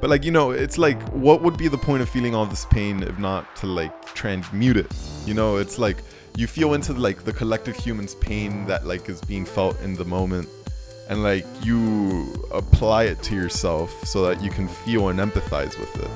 But 0.00 0.10
like 0.10 0.24
you 0.24 0.30
know, 0.30 0.50
it's 0.50 0.76
like 0.76 1.00
what 1.10 1.42
would 1.42 1.56
be 1.56 1.68
the 1.68 1.78
point 1.78 2.02
of 2.02 2.08
feeling 2.08 2.34
all 2.34 2.46
this 2.46 2.66
pain 2.66 3.02
if 3.02 3.18
not 3.18 3.56
to 3.56 3.66
like 3.66 4.04
transmute 4.14 4.76
it? 4.76 4.92
You 5.24 5.34
know, 5.34 5.56
it's 5.56 5.78
like 5.78 5.98
you 6.40 6.46
feel 6.46 6.72
into 6.72 6.94
like 6.94 7.22
the 7.24 7.32
collective 7.34 7.76
human's 7.76 8.14
pain 8.14 8.64
that 8.64 8.86
like 8.86 9.10
is 9.10 9.20
being 9.20 9.44
felt 9.44 9.78
in 9.82 9.94
the 9.94 10.04
moment 10.06 10.48
and 11.10 11.22
like 11.22 11.44
you 11.62 12.32
apply 12.50 13.04
it 13.04 13.22
to 13.22 13.34
yourself 13.34 13.90
so 14.06 14.22
that 14.22 14.42
you 14.42 14.50
can 14.50 14.66
feel 14.66 15.08
and 15.08 15.18
empathize 15.20 15.78
with 15.78 15.94
it. 16.02 16.10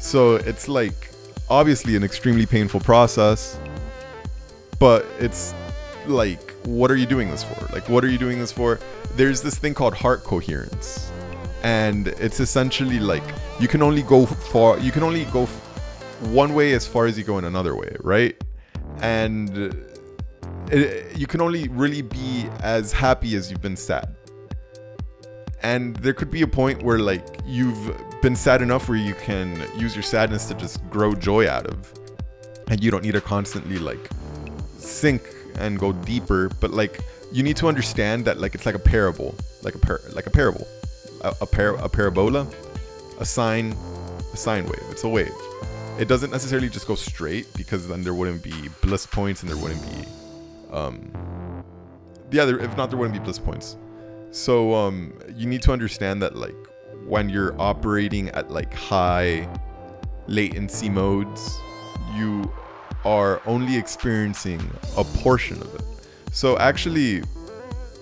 So 0.00 0.36
it's 0.36 0.68
like 0.68 1.10
obviously 1.50 1.96
an 1.96 2.04
extremely 2.04 2.46
painful 2.46 2.78
process, 2.80 3.58
but 4.78 5.04
it's 5.18 5.54
like 6.06 6.52
what 6.62 6.88
are 6.92 6.96
you 6.96 7.06
doing 7.06 7.28
this 7.28 7.42
for? 7.42 7.66
Like 7.72 7.88
what 7.88 8.04
are 8.04 8.08
you 8.08 8.18
doing 8.18 8.38
this 8.38 8.52
for? 8.52 8.78
There's 9.16 9.42
this 9.42 9.58
thing 9.58 9.74
called 9.74 9.94
heart 9.94 10.22
coherence. 10.22 11.10
And 11.64 12.08
it's 12.08 12.38
essentially 12.38 13.00
like 13.00 13.24
you 13.58 13.66
can 13.66 13.82
only 13.82 14.02
go 14.02 14.24
far 14.24 14.78
you 14.78 14.92
can 14.92 15.02
only 15.02 15.24
go 15.26 15.46
one 16.30 16.54
way 16.54 16.74
as 16.74 16.86
far 16.86 17.06
as 17.06 17.18
you 17.18 17.24
go 17.24 17.38
in 17.38 17.44
another 17.44 17.74
way, 17.74 17.96
right? 17.98 18.36
And 19.02 19.74
it, 20.70 21.16
you 21.16 21.26
can 21.26 21.40
only 21.40 21.68
really 21.68 22.02
be 22.02 22.46
as 22.60 22.92
happy 22.92 23.36
as 23.36 23.50
you've 23.50 23.60
been 23.60 23.76
sad. 23.76 24.14
And 25.62 25.94
there 25.96 26.12
could 26.12 26.30
be 26.30 26.42
a 26.42 26.46
point 26.46 26.82
where 26.82 26.98
like 26.98 27.24
you've 27.44 27.94
been 28.22 28.34
sad 28.34 28.62
enough 28.62 28.88
where 28.88 28.98
you 28.98 29.14
can 29.14 29.60
use 29.76 29.94
your 29.94 30.02
sadness 30.02 30.46
to 30.46 30.54
just 30.54 30.88
grow 30.90 31.14
joy 31.14 31.48
out 31.48 31.66
of. 31.66 31.92
And 32.68 32.82
you 32.82 32.90
don't 32.90 33.04
need 33.04 33.12
to 33.12 33.20
constantly 33.20 33.78
like 33.78 34.08
sink 34.78 35.22
and 35.56 35.78
go 35.78 35.92
deeper, 35.92 36.48
but 36.60 36.70
like 36.70 37.00
you 37.32 37.42
need 37.42 37.56
to 37.56 37.68
understand 37.68 38.24
that 38.24 38.40
like 38.40 38.54
it's 38.54 38.66
like 38.66 38.74
a 38.74 38.80
parable, 38.80 39.34
like 39.62 39.74
a 39.74 39.78
par- 39.78 40.00
like 40.14 40.26
a 40.26 40.30
parable, 40.30 40.66
a, 41.22 41.34
a, 41.40 41.46
par- 41.46 41.76
a 41.76 41.88
parabola, 41.88 42.46
a 43.18 43.24
sine, 43.24 43.74
a 44.32 44.36
sine 44.36 44.64
wave. 44.64 44.82
It's 44.90 45.04
a 45.04 45.08
wave. 45.08 45.32
It 45.98 46.08
doesn't 46.08 46.30
necessarily 46.30 46.68
just 46.68 46.86
go 46.86 46.94
straight 46.94 47.52
because 47.54 47.86
then 47.86 48.02
there 48.02 48.14
wouldn't 48.14 48.42
be 48.42 48.68
bliss 48.80 49.06
points 49.06 49.42
and 49.42 49.50
there 49.50 49.58
wouldn't 49.58 49.82
be 49.82 50.08
um 50.72 51.12
yeah 52.30 52.46
there, 52.46 52.58
if 52.58 52.76
not 52.76 52.88
there 52.88 52.98
wouldn't 52.98 53.16
be 53.16 53.22
bliss 53.22 53.38
points. 53.38 53.76
So 54.30 54.74
um 54.74 55.12
you 55.36 55.46
need 55.46 55.62
to 55.62 55.72
understand 55.72 56.22
that 56.22 56.34
like 56.34 56.54
when 57.06 57.28
you're 57.28 57.54
operating 57.60 58.30
at 58.30 58.50
like 58.50 58.72
high 58.72 59.48
latency 60.28 60.88
modes 60.88 61.60
you 62.16 62.50
are 63.04 63.42
only 63.46 63.76
experiencing 63.76 64.60
a 64.96 65.04
portion 65.04 65.60
of 65.60 65.74
it. 65.74 65.82
So 66.32 66.56
actually 66.58 67.22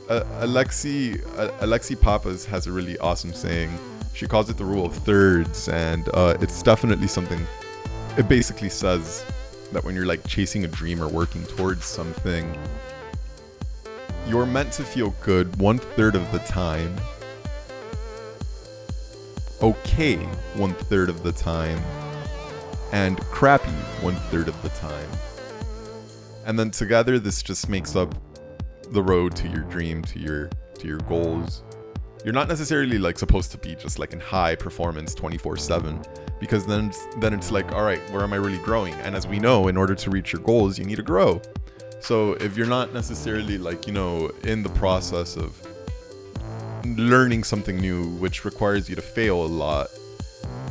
uh, 0.08 0.22
alexi 0.40 1.20
uh, 1.38 1.50
alexi 1.64 2.00
pappas 2.00 2.44
has 2.46 2.66
a 2.66 2.72
really 2.72 2.98
awesome 2.98 3.32
saying. 3.32 3.76
She 4.14 4.26
calls 4.26 4.48
it 4.48 4.56
the 4.56 4.64
rule 4.64 4.86
of 4.86 4.94
thirds 4.94 5.68
and 5.68 6.08
uh, 6.14 6.36
it's 6.40 6.62
definitely 6.62 7.08
something 7.08 7.44
it 8.16 8.28
basically 8.28 8.68
says 8.68 9.24
that 9.72 9.84
when 9.84 9.94
you're 9.94 10.06
like 10.06 10.26
chasing 10.26 10.64
a 10.64 10.68
dream 10.68 11.02
or 11.02 11.08
working 11.08 11.44
towards 11.44 11.84
something, 11.84 12.58
you're 14.26 14.46
meant 14.46 14.72
to 14.72 14.82
feel 14.82 15.14
good 15.22 15.54
one 15.56 15.78
third 15.78 16.14
of 16.14 16.30
the 16.32 16.38
time, 16.40 16.94
okay 19.62 20.16
one 20.54 20.74
third 20.74 21.08
of 21.08 21.22
the 21.22 21.32
time, 21.32 21.80
and 22.92 23.18
crappy 23.20 23.70
one 24.02 24.16
third 24.16 24.48
of 24.48 24.60
the 24.62 24.68
time. 24.70 25.08
And 26.44 26.58
then 26.58 26.70
together, 26.70 27.18
this 27.18 27.42
just 27.42 27.68
makes 27.68 27.94
up 27.94 28.14
the 28.90 29.02
road 29.02 29.36
to 29.36 29.48
your 29.48 29.62
dream, 29.62 30.02
to 30.02 30.18
your 30.18 30.50
to 30.74 30.86
your 30.88 30.98
goals. 31.00 31.62
You're 32.24 32.34
not 32.34 32.48
necessarily 32.48 32.98
like 32.98 33.18
supposed 33.18 33.50
to 33.52 33.58
be 33.58 33.74
just 33.74 33.98
like 33.98 34.12
in 34.12 34.20
high 34.20 34.54
performance 34.54 35.14
24/7 35.14 36.04
because 36.38 36.66
then 36.66 36.88
it's, 36.88 37.06
then 37.18 37.32
it's 37.32 37.50
like 37.50 37.72
all 37.72 37.82
right 37.82 38.00
where 38.10 38.22
am 38.22 38.32
i 38.32 38.36
really 38.36 38.58
growing? 38.58 38.94
And 39.04 39.16
as 39.16 39.26
we 39.26 39.38
know 39.38 39.68
in 39.68 39.76
order 39.76 39.94
to 39.94 40.10
reach 40.10 40.32
your 40.32 40.42
goals 40.42 40.78
you 40.78 40.84
need 40.84 40.96
to 40.96 41.02
grow. 41.02 41.40
So 42.00 42.32
if 42.34 42.56
you're 42.56 42.66
not 42.66 42.92
necessarily 42.92 43.56
like 43.56 43.86
you 43.86 43.94
know 43.94 44.30
in 44.44 44.62
the 44.62 44.68
process 44.70 45.36
of 45.36 45.54
learning 46.84 47.44
something 47.44 47.78
new 47.78 48.08
which 48.16 48.44
requires 48.44 48.88
you 48.88 48.96
to 48.96 49.02
fail 49.02 49.42
a 49.44 49.46
lot 49.46 49.88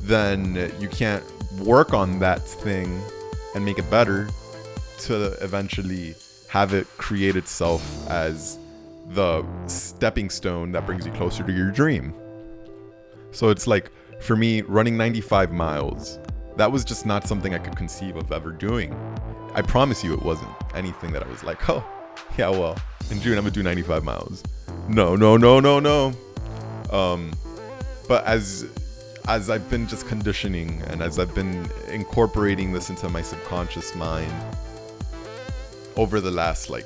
then 0.01 0.71
you 0.79 0.87
can't 0.89 1.23
work 1.59 1.93
on 1.93 2.19
that 2.19 2.41
thing 2.41 3.01
and 3.55 3.63
make 3.63 3.77
it 3.77 3.89
better 3.89 4.27
to 4.99 5.31
eventually 5.43 6.15
have 6.47 6.73
it 6.73 6.87
create 6.97 7.35
itself 7.35 7.83
as 8.09 8.57
the 9.09 9.45
stepping 9.67 10.29
stone 10.29 10.71
that 10.71 10.85
brings 10.85 11.05
you 11.05 11.11
closer 11.13 11.43
to 11.43 11.51
your 11.51 11.71
dream 11.71 12.13
so 13.31 13.49
it's 13.49 13.67
like 13.67 13.91
for 14.19 14.35
me, 14.35 14.61
running 14.61 14.97
95 14.97 15.51
miles, 15.51 16.19
that 16.57 16.71
was 16.71 16.83
just 16.83 17.05
not 17.05 17.27
something 17.27 17.53
I 17.53 17.57
could 17.57 17.75
conceive 17.75 18.15
of 18.15 18.31
ever 18.31 18.51
doing. 18.51 18.93
I 19.53 19.61
promise 19.61 20.03
you, 20.03 20.13
it 20.13 20.21
wasn't 20.21 20.51
anything 20.75 21.11
that 21.13 21.23
I 21.23 21.27
was 21.27 21.43
like, 21.43 21.69
oh, 21.69 21.83
yeah, 22.37 22.49
well, 22.49 22.77
in 23.09 23.19
June 23.21 23.37
I'm 23.37 23.43
gonna 23.43 23.51
do 23.51 23.63
95 23.63 24.03
miles. 24.03 24.43
No, 24.87 25.15
no, 25.15 25.37
no, 25.37 25.59
no, 25.59 25.79
no. 25.79 26.13
Um, 26.91 27.31
but 28.07 28.25
as 28.25 28.65
as 29.27 29.49
I've 29.49 29.69
been 29.69 29.87
just 29.87 30.07
conditioning 30.07 30.81
and 30.87 31.03
as 31.03 31.19
I've 31.19 31.35
been 31.35 31.69
incorporating 31.89 32.73
this 32.73 32.89
into 32.89 33.07
my 33.09 33.21
subconscious 33.21 33.93
mind 33.93 34.33
over 35.95 36.19
the 36.19 36.31
last 36.31 36.71
like 36.71 36.85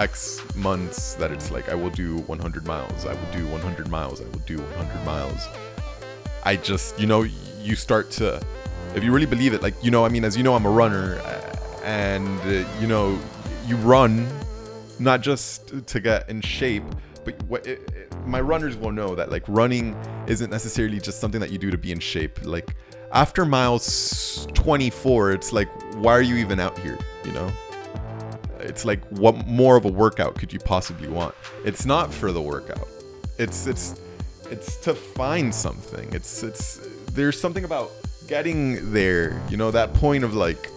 X 0.00 0.42
months, 0.56 1.14
that 1.14 1.30
it's 1.30 1.50
like 1.50 1.68
I 1.68 1.74
will 1.74 1.90
do 1.90 2.18
100 2.22 2.66
miles, 2.66 3.06
I 3.06 3.14
will 3.14 3.32
do 3.32 3.46
100 3.48 3.88
miles, 3.88 4.20
I 4.20 4.24
will 4.24 4.40
do 4.40 4.58
100 4.58 5.04
miles 5.04 5.46
I 6.42 6.56
just, 6.56 6.98
you 6.98 7.06
know, 7.06 7.22
you 7.60 7.76
start 7.76 8.10
to, 8.12 8.40
if 8.94 9.04
you 9.04 9.12
really 9.12 9.26
believe 9.26 9.52
it, 9.52 9.62
like, 9.62 9.74
you 9.82 9.90
know, 9.90 10.04
I 10.04 10.08
mean, 10.08 10.24
as 10.24 10.36
you 10.36 10.42
know, 10.42 10.54
I'm 10.54 10.64
a 10.64 10.70
runner 10.70 11.20
and, 11.84 12.40
uh, 12.40 12.66
you 12.80 12.86
know, 12.86 13.18
you 13.66 13.76
run 13.76 14.26
not 14.98 15.20
just 15.20 15.86
to 15.86 16.00
get 16.00 16.28
in 16.28 16.40
shape, 16.40 16.84
but 17.24 17.40
what 17.44 17.66
it, 17.66 17.80
it, 17.94 18.12
my 18.26 18.40
runners 18.40 18.76
will 18.76 18.92
know 18.92 19.14
that 19.14 19.30
like 19.30 19.44
running 19.48 19.94
isn't 20.26 20.50
necessarily 20.50 20.98
just 20.98 21.20
something 21.20 21.40
that 21.40 21.50
you 21.50 21.58
do 21.58 21.70
to 21.70 21.78
be 21.78 21.92
in 21.92 22.00
shape. 22.00 22.44
Like 22.44 22.74
after 23.12 23.44
miles 23.44 24.46
24, 24.54 25.32
it's 25.32 25.52
like, 25.52 25.68
why 25.96 26.12
are 26.12 26.22
you 26.22 26.36
even 26.36 26.58
out 26.58 26.78
here? 26.78 26.98
You 27.24 27.32
know? 27.32 27.50
It's 28.62 28.84
like, 28.84 29.04
what 29.08 29.46
more 29.46 29.76
of 29.76 29.84
a 29.84 29.90
workout 29.90 30.36
could 30.36 30.52
you 30.52 30.58
possibly 30.58 31.08
want? 31.08 31.34
It's 31.64 31.84
not 31.86 32.12
for 32.12 32.32
the 32.32 32.42
workout. 32.42 32.88
It's, 33.38 33.66
it's, 33.66 34.00
it's 34.50 34.76
to 34.78 34.94
find 34.94 35.54
something. 35.54 36.12
It's 36.12 36.42
it's 36.42 36.76
there's 37.12 37.40
something 37.40 37.64
about 37.64 37.90
getting 38.26 38.92
there, 38.92 39.40
you 39.48 39.56
know, 39.56 39.70
that 39.70 39.94
point 39.94 40.24
of 40.24 40.34
like 40.34 40.68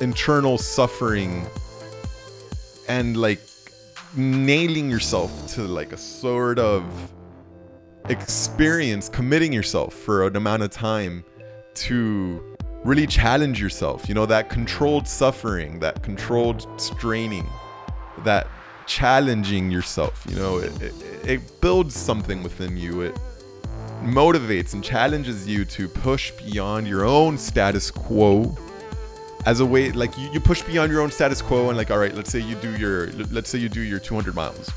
internal 0.00 0.58
suffering 0.58 1.46
and 2.88 3.16
like 3.16 3.40
nailing 4.16 4.90
yourself 4.90 5.46
to 5.54 5.62
like 5.62 5.92
a 5.92 5.96
sort 5.96 6.58
of 6.58 6.84
experience, 8.08 9.08
committing 9.08 9.52
yourself 9.52 9.94
for 9.94 10.26
an 10.26 10.36
amount 10.36 10.62
of 10.62 10.70
time 10.70 11.24
to 11.74 12.55
really 12.86 13.06
challenge 13.06 13.60
yourself. 13.60 14.08
You 14.08 14.14
know, 14.14 14.26
that 14.26 14.48
controlled 14.48 15.08
suffering, 15.08 15.80
that 15.80 16.02
controlled 16.02 16.66
straining, 16.80 17.48
that 18.24 18.46
challenging 18.86 19.70
yourself. 19.70 20.24
You 20.28 20.36
know, 20.36 20.58
it, 20.58 20.80
it, 20.80 20.94
it 21.24 21.60
builds 21.60 21.96
something 21.96 22.42
within 22.42 22.76
you. 22.76 23.02
It 23.02 23.18
motivates 24.02 24.74
and 24.74 24.84
challenges 24.84 25.48
you 25.48 25.64
to 25.64 25.88
push 25.88 26.30
beyond 26.32 26.86
your 26.86 27.04
own 27.04 27.36
status 27.36 27.90
quo 27.90 28.56
as 29.46 29.60
a 29.60 29.66
way 29.66 29.90
like 29.92 30.16
you, 30.18 30.30
you 30.32 30.40
push 30.40 30.62
beyond 30.62 30.92
your 30.92 31.00
own 31.00 31.10
status 31.10 31.40
quo 31.40 31.68
and 31.68 31.78
like 31.78 31.90
all 31.90 31.98
right 31.98 32.14
let's 32.14 32.30
say 32.30 32.38
you 32.38 32.54
do 32.56 32.76
your 32.76 33.06
let's 33.30 33.48
say 33.48 33.58
you 33.58 33.68
do 33.68 33.80
your 33.80 33.98
200 33.98 34.34
miles 34.34 34.70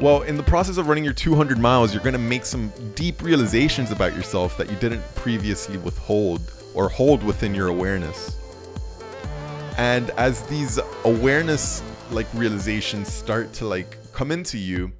well 0.00 0.22
in 0.22 0.36
the 0.36 0.42
process 0.42 0.76
of 0.76 0.88
running 0.88 1.04
your 1.04 1.14
200 1.14 1.58
miles 1.58 1.94
you're 1.94 2.02
going 2.02 2.12
to 2.12 2.18
make 2.18 2.44
some 2.44 2.70
deep 2.94 3.22
realizations 3.22 3.90
about 3.90 4.14
yourself 4.14 4.58
that 4.58 4.68
you 4.68 4.76
didn't 4.76 5.02
previously 5.14 5.78
withhold 5.78 6.52
or 6.76 6.88
hold 6.88 7.24
within 7.24 7.54
your 7.54 7.68
awareness 7.68 8.36
and 9.76 10.10
as 10.10 10.42
these 10.42 10.78
awareness 11.04 11.82
like 12.10 12.26
realizations 12.34 13.12
start 13.12 13.52
to 13.54 13.66
like 13.66 13.98
come 14.12 14.30
into 14.30 14.56
you, 14.56 14.90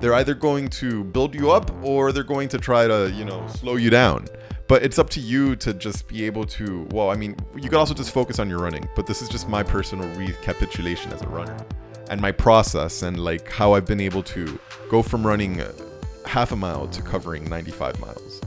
they're 0.00 0.14
either 0.14 0.34
going 0.34 0.68
to 0.68 1.04
build 1.04 1.34
you 1.34 1.50
up 1.50 1.70
or 1.82 2.12
they're 2.12 2.22
going 2.22 2.48
to 2.50 2.58
try 2.58 2.86
to, 2.86 3.10
you 3.12 3.24
know, 3.24 3.46
slow 3.48 3.76
you 3.76 3.88
down. 3.88 4.26
But 4.68 4.82
it's 4.82 4.98
up 4.98 5.08
to 5.10 5.20
you 5.20 5.56
to 5.56 5.72
just 5.72 6.08
be 6.08 6.24
able 6.24 6.44
to, 6.46 6.86
well, 6.90 7.08
I 7.08 7.16
mean, 7.16 7.36
you 7.54 7.62
could 7.62 7.78
also 7.78 7.94
just 7.94 8.12
focus 8.12 8.38
on 8.38 8.50
your 8.50 8.58
running, 8.58 8.86
but 8.94 9.06
this 9.06 9.22
is 9.22 9.28
just 9.28 9.48
my 9.48 9.62
personal 9.62 10.06
recapitulation 10.16 11.12
as 11.12 11.22
a 11.22 11.28
runner 11.28 11.56
and 12.10 12.20
my 12.20 12.32
process 12.32 13.02
and 13.02 13.18
like 13.18 13.48
how 13.50 13.72
I've 13.72 13.86
been 13.86 14.00
able 14.00 14.22
to 14.24 14.58
go 14.90 15.02
from 15.02 15.26
running 15.26 15.62
half 16.26 16.52
a 16.52 16.56
mile 16.56 16.88
to 16.88 17.00
covering 17.00 17.48
95 17.48 18.00
miles. 18.00 18.40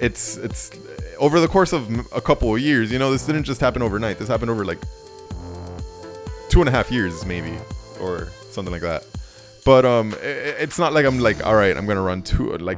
It's 0.00 0.36
it's 0.36 0.70
over 1.20 1.38
the 1.38 1.48
course 1.48 1.72
of 1.72 1.88
a 2.12 2.20
couple 2.20 2.52
of 2.54 2.60
years, 2.60 2.90
you 2.90 2.98
know, 2.98 3.12
this 3.12 3.24
didn't 3.24 3.44
just 3.44 3.60
happen 3.60 3.82
overnight. 3.82 4.18
This 4.18 4.28
happened 4.28 4.50
over 4.50 4.64
like 4.64 4.78
two 6.48 6.60
and 6.60 6.68
a 6.68 6.72
half 6.72 6.90
years 6.90 7.24
maybe 7.24 7.56
or 8.00 8.26
something 8.50 8.72
like 8.72 8.82
that 8.82 9.06
but 9.64 9.84
um 9.84 10.12
it, 10.14 10.56
it's 10.58 10.80
not 10.80 10.92
like 10.92 11.06
i'm 11.06 11.20
like 11.20 11.46
all 11.46 11.54
right 11.54 11.76
i'm 11.76 11.86
gonna 11.86 12.02
run 12.02 12.20
two 12.22 12.56
like 12.58 12.76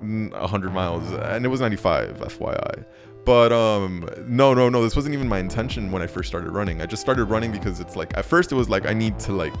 100 0.00 0.72
miles, 0.72 1.10
and 1.12 1.44
it 1.44 1.48
was 1.48 1.60
95, 1.60 2.18
FYI. 2.18 2.84
But 3.24 3.52
um, 3.52 4.08
no, 4.26 4.54
no, 4.54 4.68
no. 4.68 4.82
This 4.82 4.96
wasn't 4.96 5.14
even 5.14 5.28
my 5.28 5.38
intention 5.38 5.92
when 5.92 6.00
I 6.00 6.06
first 6.06 6.28
started 6.28 6.50
running. 6.50 6.80
I 6.80 6.86
just 6.86 7.02
started 7.02 7.26
running 7.26 7.52
because 7.52 7.78
it's 7.78 7.94
like 7.94 8.16
at 8.16 8.24
first 8.24 8.52
it 8.52 8.54
was 8.54 8.70
like 8.70 8.86
I 8.86 8.94
need 8.94 9.18
to 9.20 9.32
like 9.32 9.52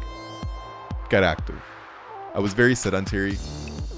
get 1.10 1.22
active. 1.22 1.60
I 2.34 2.38
was 2.38 2.54
very 2.54 2.74
sedentary. 2.74 3.36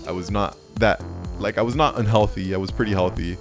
I 0.09 0.13
was 0.13 0.31
not 0.31 0.57
that 0.77 1.03
like 1.39 1.57
I 1.57 1.63
was 1.63 1.77
not 1.77 1.99
unhealthy. 1.99 2.53
I 2.53 2.59
was 2.59 2.73
pretty 2.73 2.93
healthy, 2.93 3.37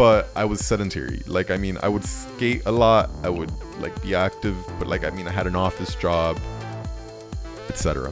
but 0.00 0.30
I 0.34 0.46
was 0.46 0.64
sedentary. 0.64 1.20
Like 1.26 1.50
I 1.50 1.58
mean, 1.58 1.76
I 1.82 1.88
would 1.90 2.04
skate 2.04 2.62
a 2.64 2.72
lot. 2.72 3.10
I 3.22 3.28
would 3.28 3.52
like 3.80 4.00
be 4.00 4.14
active, 4.14 4.56
but 4.78 4.88
like 4.88 5.04
I 5.04 5.10
mean, 5.10 5.28
I 5.28 5.30
had 5.30 5.46
an 5.46 5.54
office 5.54 5.94
job, 5.94 6.38
etc. 7.68 8.10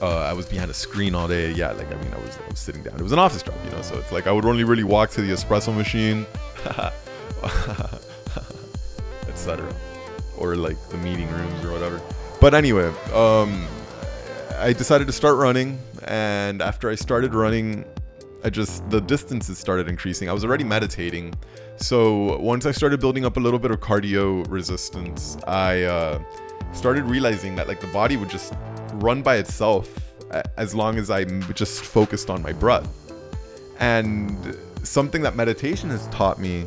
Uh, 0.00 0.18
I 0.18 0.32
was 0.32 0.46
behind 0.46 0.70
a 0.70 0.74
screen 0.74 1.16
all 1.16 1.26
day. 1.26 1.50
Yeah, 1.50 1.72
like 1.72 1.92
I 1.92 1.96
mean, 1.96 2.14
I 2.14 2.18
was, 2.18 2.38
I 2.38 2.48
was 2.48 2.60
sitting 2.60 2.84
down. 2.84 3.00
It 3.00 3.02
was 3.02 3.10
an 3.10 3.18
office 3.18 3.42
job, 3.42 3.56
you 3.64 3.72
know. 3.72 3.82
So 3.82 3.98
it's 3.98 4.12
like 4.12 4.28
I 4.28 4.30
would 4.30 4.44
only 4.44 4.62
really 4.62 4.84
walk 4.84 5.10
to 5.10 5.22
the 5.22 5.32
espresso 5.32 5.74
machine, 5.74 6.24
etc., 9.26 9.74
or 10.38 10.54
like 10.54 10.76
the 10.90 10.98
meeting 10.98 11.28
rooms 11.32 11.64
or 11.64 11.72
whatever. 11.72 12.00
But 12.40 12.54
anyway, 12.54 12.92
um, 13.12 13.66
I 14.56 14.72
decided 14.72 15.08
to 15.08 15.12
start 15.12 15.36
running, 15.36 15.80
and 16.04 16.62
after 16.62 16.88
I 16.88 16.94
started 16.94 17.34
running, 17.34 17.84
I 18.46 18.48
just 18.48 18.88
the 18.90 19.00
distances 19.00 19.58
started 19.58 19.88
increasing. 19.88 20.28
I 20.28 20.32
was 20.32 20.44
already 20.44 20.62
meditating, 20.62 21.34
so 21.78 22.38
once 22.38 22.64
I 22.64 22.70
started 22.70 23.00
building 23.00 23.24
up 23.24 23.36
a 23.36 23.40
little 23.40 23.58
bit 23.58 23.72
of 23.72 23.80
cardio 23.80 24.48
resistance, 24.48 25.36
I 25.48 25.82
uh, 25.82 26.22
started 26.72 27.06
realizing 27.06 27.56
that 27.56 27.66
like 27.66 27.80
the 27.80 27.88
body 27.88 28.16
would 28.16 28.30
just 28.30 28.54
run 28.94 29.20
by 29.20 29.38
itself 29.38 29.88
as 30.56 30.76
long 30.76 30.96
as 30.96 31.10
I'm 31.10 31.42
just 31.54 31.80
focused 31.82 32.30
on 32.30 32.40
my 32.40 32.52
breath. 32.52 32.88
And 33.80 34.56
something 34.84 35.22
that 35.22 35.34
meditation 35.34 35.90
has 35.90 36.06
taught 36.08 36.38
me 36.38 36.66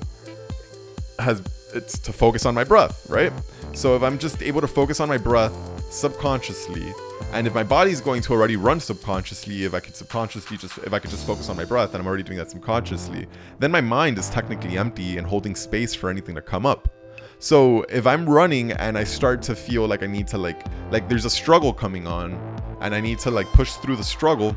has 1.17 1.41
it's 1.73 1.97
to 1.99 2.11
focus 2.11 2.45
on 2.45 2.53
my 2.53 2.65
breath, 2.65 3.09
right? 3.09 3.31
So 3.71 3.95
if 3.95 4.03
I'm 4.03 4.19
just 4.19 4.43
able 4.43 4.59
to 4.59 4.67
focus 4.67 4.99
on 4.99 5.07
my 5.07 5.17
breath 5.17 5.55
subconsciously, 5.89 6.93
and 7.31 7.45
if 7.45 7.53
my 7.53 7.63
body's 7.63 8.01
going 8.01 8.21
to 8.23 8.33
already 8.33 8.55
run 8.55 8.79
subconsciously, 8.79 9.63
if 9.63 9.73
I 9.73 9.79
could 9.79 9.95
subconsciously 9.95 10.57
just 10.57 10.77
if 10.79 10.93
I 10.93 10.99
could 10.99 11.11
just 11.11 11.27
focus 11.27 11.49
on 11.49 11.57
my 11.57 11.65
breath 11.65 11.93
and 11.93 12.01
I'm 12.01 12.07
already 12.07 12.23
doing 12.23 12.37
that 12.37 12.51
subconsciously, 12.51 13.27
then 13.59 13.71
my 13.71 13.81
mind 13.81 14.17
is 14.17 14.29
technically 14.29 14.77
empty 14.77 15.17
and 15.17 15.27
holding 15.27 15.55
space 15.55 15.93
for 15.93 16.09
anything 16.09 16.35
to 16.35 16.41
come 16.41 16.65
up. 16.65 16.89
So 17.39 17.83
if 17.83 18.05
I'm 18.05 18.29
running 18.29 18.73
and 18.73 18.97
I 18.97 19.03
start 19.03 19.41
to 19.43 19.55
feel 19.55 19.87
like 19.87 20.03
I 20.03 20.07
need 20.07 20.27
to 20.27 20.37
like 20.37 20.65
like 20.91 21.07
there's 21.07 21.25
a 21.25 21.29
struggle 21.29 21.71
coming 21.71 22.07
on 22.07 22.33
and 22.81 22.93
I 22.93 22.99
need 22.99 23.19
to 23.19 23.31
like 23.31 23.47
push 23.47 23.73
through 23.73 23.95
the 23.95 24.03
struggle, 24.03 24.55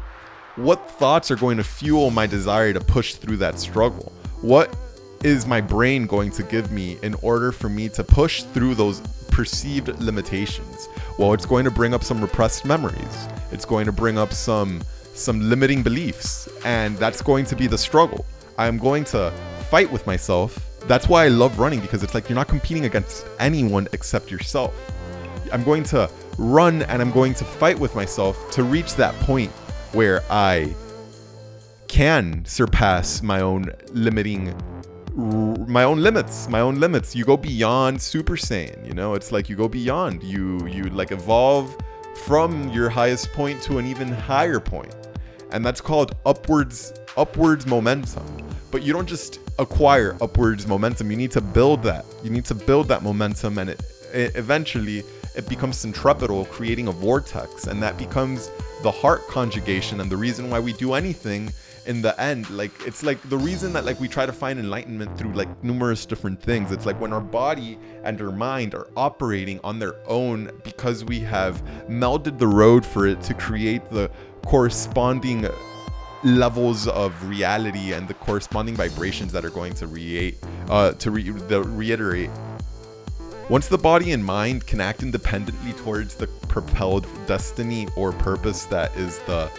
what 0.56 0.90
thoughts 0.90 1.30
are 1.30 1.36
going 1.36 1.56
to 1.58 1.64
fuel 1.64 2.10
my 2.10 2.26
desire 2.26 2.72
to 2.72 2.80
push 2.80 3.14
through 3.14 3.36
that 3.38 3.58
struggle? 3.58 4.12
What 4.40 4.74
is 5.22 5.46
my 5.46 5.60
brain 5.60 6.06
going 6.06 6.30
to 6.32 6.42
give 6.42 6.72
me 6.72 6.98
in 7.02 7.14
order 7.22 7.52
for 7.52 7.68
me 7.68 7.88
to 7.90 8.02
push 8.02 8.42
through 8.42 8.74
those 8.74 9.00
perceived 9.30 9.88
limitations? 10.00 10.88
Well, 11.18 11.34
it's 11.34 11.46
going 11.46 11.64
to 11.64 11.70
bring 11.70 11.94
up 11.94 12.02
some 12.02 12.20
repressed 12.20 12.64
memories. 12.64 13.28
It's 13.50 13.64
going 13.64 13.86
to 13.86 13.92
bring 13.92 14.18
up 14.18 14.32
some 14.32 14.82
some 15.14 15.48
limiting 15.48 15.82
beliefs, 15.82 16.48
and 16.64 16.96
that's 16.96 17.20
going 17.20 17.44
to 17.46 17.56
be 17.56 17.66
the 17.66 17.76
struggle. 17.76 18.24
I'm 18.58 18.78
going 18.78 19.04
to 19.04 19.30
fight 19.70 19.90
with 19.90 20.06
myself. 20.06 20.58
That's 20.86 21.08
why 21.08 21.24
I 21.24 21.28
love 21.28 21.58
running 21.58 21.80
because 21.80 22.02
it's 22.02 22.14
like 22.14 22.28
you're 22.28 22.36
not 22.36 22.48
competing 22.48 22.86
against 22.86 23.26
anyone 23.38 23.88
except 23.92 24.30
yourself. 24.30 24.74
I'm 25.52 25.64
going 25.64 25.84
to 25.84 26.10
run 26.38 26.82
and 26.82 27.02
I'm 27.02 27.10
going 27.10 27.34
to 27.34 27.44
fight 27.44 27.78
with 27.78 27.94
myself 27.94 28.50
to 28.52 28.62
reach 28.62 28.94
that 28.96 29.14
point 29.20 29.50
where 29.92 30.22
I 30.30 30.74
can 31.88 32.44
surpass 32.46 33.22
my 33.22 33.42
own 33.42 33.66
limiting 33.92 34.54
my 35.14 35.84
own 35.84 35.98
limits 35.98 36.48
my 36.48 36.60
own 36.60 36.80
limits. 36.80 37.14
You 37.14 37.24
go 37.24 37.36
beyond 37.36 38.00
super 38.00 38.36
saiyan 38.36 38.86
you 38.86 38.94
know? 38.94 39.14
It's 39.14 39.32
like 39.32 39.48
you 39.48 39.56
go 39.56 39.68
beyond. 39.68 40.22
You 40.22 40.66
you 40.66 40.84
like 40.84 41.12
evolve 41.12 41.76
from 42.26 42.68
your 42.70 42.88
highest 42.88 43.32
point 43.32 43.62
to 43.62 43.78
an 43.78 43.86
even 43.86 44.08
higher 44.08 44.60
point. 44.60 44.94
And 45.50 45.64
that's 45.64 45.80
called 45.80 46.16
upwards 46.24 46.92
upwards 47.16 47.66
momentum. 47.66 48.24
But 48.70 48.82
you 48.82 48.92
don't 48.92 49.08
just 49.08 49.38
acquire 49.58 50.16
upwards 50.20 50.66
momentum. 50.66 51.10
You 51.10 51.16
need 51.16 51.30
to 51.32 51.40
build 51.40 51.82
that. 51.82 52.06
You 52.24 52.30
need 52.30 52.46
to 52.46 52.54
build 52.54 52.88
that 52.88 53.02
momentum 53.02 53.58
and 53.58 53.70
it, 53.70 53.82
it 54.12 54.36
eventually 54.36 55.04
it 55.34 55.48
becomes 55.48 55.78
centripetal 55.78 56.44
creating 56.46 56.88
a 56.88 56.92
vortex. 56.92 57.66
And 57.66 57.82
that 57.82 57.98
becomes 57.98 58.50
the 58.82 58.90
heart 58.90 59.26
conjugation. 59.28 60.00
And 60.00 60.10
the 60.10 60.16
reason 60.16 60.50
why 60.50 60.60
we 60.60 60.72
do 60.74 60.94
anything 60.94 61.52
in 61.86 62.02
the 62.02 62.18
end 62.20 62.48
like 62.50 62.70
it's 62.86 63.02
like 63.02 63.20
the 63.28 63.36
reason 63.36 63.72
that 63.72 63.84
like 63.84 63.98
we 64.00 64.08
try 64.08 64.26
to 64.26 64.32
find 64.32 64.58
enlightenment 64.58 65.16
through 65.18 65.32
like 65.32 65.48
numerous 65.64 66.06
different 66.06 66.40
things. 66.40 66.72
It's 66.72 66.86
like 66.86 67.00
when 67.00 67.12
our 67.12 67.20
body 67.20 67.78
and 68.04 68.20
our 68.20 68.32
mind 68.32 68.74
are 68.74 68.88
operating 68.96 69.60
on 69.64 69.78
their 69.78 69.96
own 70.08 70.50
because 70.64 71.04
we 71.04 71.20
have 71.20 71.62
melded 71.88 72.38
the 72.38 72.46
road 72.46 72.84
for 72.84 73.06
it 73.06 73.20
to 73.22 73.34
create 73.34 73.88
the 73.90 74.10
corresponding 74.46 75.48
levels 76.24 76.86
of 76.88 77.12
reality 77.28 77.92
and 77.92 78.06
the 78.06 78.14
corresponding 78.14 78.76
vibrations 78.76 79.32
that 79.32 79.44
are 79.44 79.50
going 79.50 79.72
to 79.74 79.86
create 79.86 80.38
uh 80.68 80.92
to 80.92 81.10
re- 81.10 81.30
the 81.30 81.62
reiterate. 81.62 82.30
Once 83.48 83.66
the 83.66 83.76
body 83.76 84.12
and 84.12 84.24
mind 84.24 84.66
can 84.66 84.80
act 84.80 85.02
independently 85.02 85.72
towards 85.72 86.14
the 86.14 86.26
propelled 86.48 87.06
destiny 87.26 87.88
or 87.96 88.12
purpose 88.12 88.64
that 88.66 88.94
is 88.96 89.18
the 89.20 89.50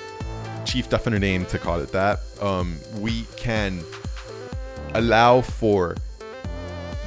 chief 0.66 0.90
definite 0.90 1.20
name 1.20 1.46
to 1.48 1.58
call 1.60 1.80
it 1.80 1.92
that, 1.92 2.20
um, 2.42 2.78
we 3.00 3.24
can 3.36 3.84
allow 4.96 5.42
for 5.42 5.96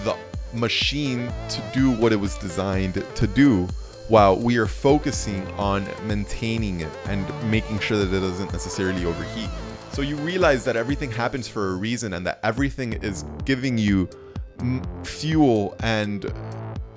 the 0.05 0.17
machine 0.53 1.33
to 1.49 1.63
do 1.73 1.91
what 1.91 2.13
it 2.13 2.17
was 2.17 2.37
designed 2.39 3.03
to 3.15 3.27
do 3.27 3.67
while 4.09 4.37
we 4.37 4.57
are 4.57 4.67
focusing 4.67 5.47
on 5.53 5.87
maintaining 6.07 6.81
it 6.81 6.93
and 7.07 7.51
making 7.51 7.79
sure 7.81 7.99
that 7.99 8.15
it 8.15 8.21
doesn't 8.21 8.53
necessarily 8.53 9.05
overheat. 9.05 9.51
So 9.93 10.03
you 10.03 10.17
realize 10.17 10.65
that 10.65 10.77
everything 10.77 11.11
happens 11.11 11.49
for 11.49 11.73
a 11.73 11.75
reason 11.75 12.13
and 12.13 12.27
that 12.27 12.39
everything 12.43 12.93
is 12.95 13.25
giving 13.45 13.79
you 13.79 14.09
fuel 15.05 15.75
and 15.81 16.33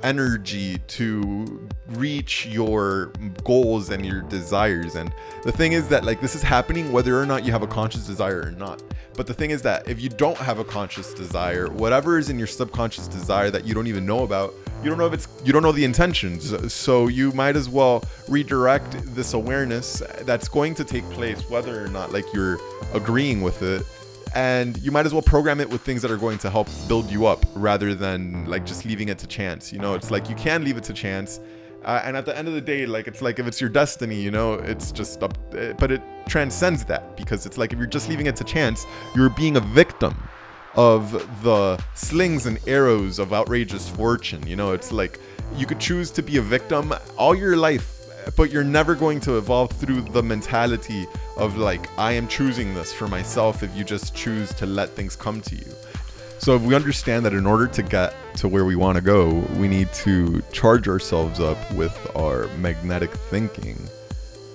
energy 0.03 0.77
to 0.87 1.69
reach 1.87 2.45
your 2.45 3.11
goals 3.43 3.89
and 3.89 4.05
your 4.05 4.21
desires. 4.21 4.95
And 4.95 5.13
the 5.43 5.51
thing 5.51 5.73
is 5.73 5.87
that 5.89 6.03
like 6.05 6.21
this 6.21 6.35
is 6.35 6.41
happening 6.41 6.91
whether 6.91 7.19
or 7.19 7.25
not 7.25 7.45
you 7.45 7.51
have 7.51 7.63
a 7.63 7.67
conscious 7.67 8.05
desire 8.05 8.41
or 8.41 8.51
not. 8.51 8.81
But 9.15 9.27
the 9.27 9.33
thing 9.33 9.51
is 9.51 9.61
that 9.63 9.87
if 9.89 9.99
you 10.01 10.09
don't 10.09 10.37
have 10.37 10.59
a 10.59 10.63
conscious 10.63 11.13
desire 11.13 11.69
whatever 11.69 12.17
is 12.17 12.29
in 12.29 12.37
your 12.37 12.47
subconscious 12.47 13.07
desire 13.07 13.49
that 13.51 13.65
you 13.65 13.73
don't 13.73 13.87
even 13.87 14.05
know 14.05 14.23
about 14.23 14.53
you 14.81 14.89
don't 14.89 14.97
know 14.97 15.07
if 15.07 15.13
it's 15.13 15.27
you 15.43 15.51
don't 15.51 15.63
know 15.63 15.73
the 15.73 15.83
intentions. 15.83 16.73
So 16.73 17.07
you 17.07 17.31
might 17.33 17.57
as 17.57 17.67
well 17.67 18.03
redirect 18.29 19.13
this 19.13 19.33
awareness 19.33 20.01
that's 20.21 20.47
going 20.47 20.73
to 20.75 20.85
take 20.85 21.03
place 21.09 21.49
whether 21.49 21.83
or 21.83 21.89
not 21.89 22.13
like 22.13 22.25
you're 22.33 22.59
agreeing 22.93 23.41
with 23.41 23.61
it 23.61 23.85
and 24.35 24.77
you 24.77 24.91
might 24.91 25.05
as 25.05 25.13
well 25.13 25.21
program 25.21 25.59
it 25.59 25.69
with 25.69 25.81
things 25.81 26.01
that 26.01 26.11
are 26.11 26.17
going 26.17 26.37
to 26.37 26.49
help 26.49 26.67
build 26.87 27.09
you 27.11 27.25
up 27.25 27.45
rather 27.55 27.93
than 27.95 28.45
like 28.45 28.65
just 28.65 28.85
leaving 28.85 29.09
it 29.09 29.17
to 29.19 29.27
chance 29.27 29.73
you 29.73 29.79
know? 29.79 29.93
It's 29.95 30.11
like 30.11 30.29
you 30.29 30.35
can 30.35 30.63
leave 30.63 30.77
it 30.77 30.83
to 30.85 30.93
chance 30.93 31.39
uh, 31.85 32.01
and 32.03 32.17
at 32.17 32.25
the 32.25 32.37
end 32.37 32.47
of 32.47 32.53
the 32.53 32.61
day 32.61 32.85
like 32.85 33.07
it's 33.07 33.21
like 33.21 33.39
if 33.39 33.47
it's 33.47 33.61
your 33.61 33.69
destiny 33.69 34.19
you 34.19 34.31
know 34.31 34.55
it's 34.55 34.91
just 34.91 35.23
up 35.23 35.37
eh, 35.55 35.73
but 35.73 35.91
it 35.91 36.01
transcends 36.27 36.83
that 36.85 37.15
because 37.15 37.45
it's 37.45 37.57
like 37.57 37.71
if 37.71 37.79
you're 37.79 37.87
just 37.87 38.09
leaving 38.09 38.25
it 38.25 38.35
to 38.35 38.43
chance 38.43 38.85
you're 39.15 39.29
being 39.29 39.57
a 39.57 39.61
victim 39.61 40.15
of 40.75 41.11
the 41.43 41.81
slings 41.95 42.45
and 42.45 42.59
arrows 42.67 43.17
of 43.19 43.33
outrageous 43.33 43.89
fortune 43.89 44.45
you 44.45 44.55
know? 44.55 44.73
It's 44.73 44.91
like 44.91 45.19
you 45.55 45.65
could 45.65 45.79
choose 45.79 46.11
to 46.11 46.21
be 46.21 46.37
a 46.37 46.41
victim 46.41 46.93
all 47.17 47.33
your 47.33 47.57
life 47.57 47.98
but 48.35 48.51
you're 48.51 48.63
never 48.63 48.95
going 48.95 49.19
to 49.21 49.37
evolve 49.37 49.71
through 49.71 50.01
the 50.01 50.23
mentality 50.23 51.07
of 51.37 51.57
like 51.57 51.89
I 51.97 52.13
am 52.13 52.27
choosing 52.27 52.73
this 52.73 52.93
for 52.93 53.07
myself 53.07 53.63
if 53.63 53.75
you 53.75 53.83
just 53.83 54.15
choose 54.15 54.53
to 54.55 54.65
let 54.65 54.89
things 54.89 55.15
come 55.15 55.41
to 55.41 55.55
you. 55.55 55.73
So 56.39 56.55
if 56.55 56.61
we 56.61 56.73
understand 56.73 57.25
that 57.25 57.33
in 57.33 57.45
order 57.45 57.67
to 57.67 57.83
get 57.83 58.13
to 58.37 58.47
where 58.47 58.63
we 58.63 58.75
want 58.75 58.95
to 58.95 59.01
go, 59.01 59.27
we 59.57 59.67
need 59.67 59.91
to 59.93 60.41
charge 60.53 60.87
ourselves 60.87 61.39
up 61.39 61.57
with 61.73 61.95
our 62.15 62.47
magnetic 62.57 63.11
thinking 63.11 63.77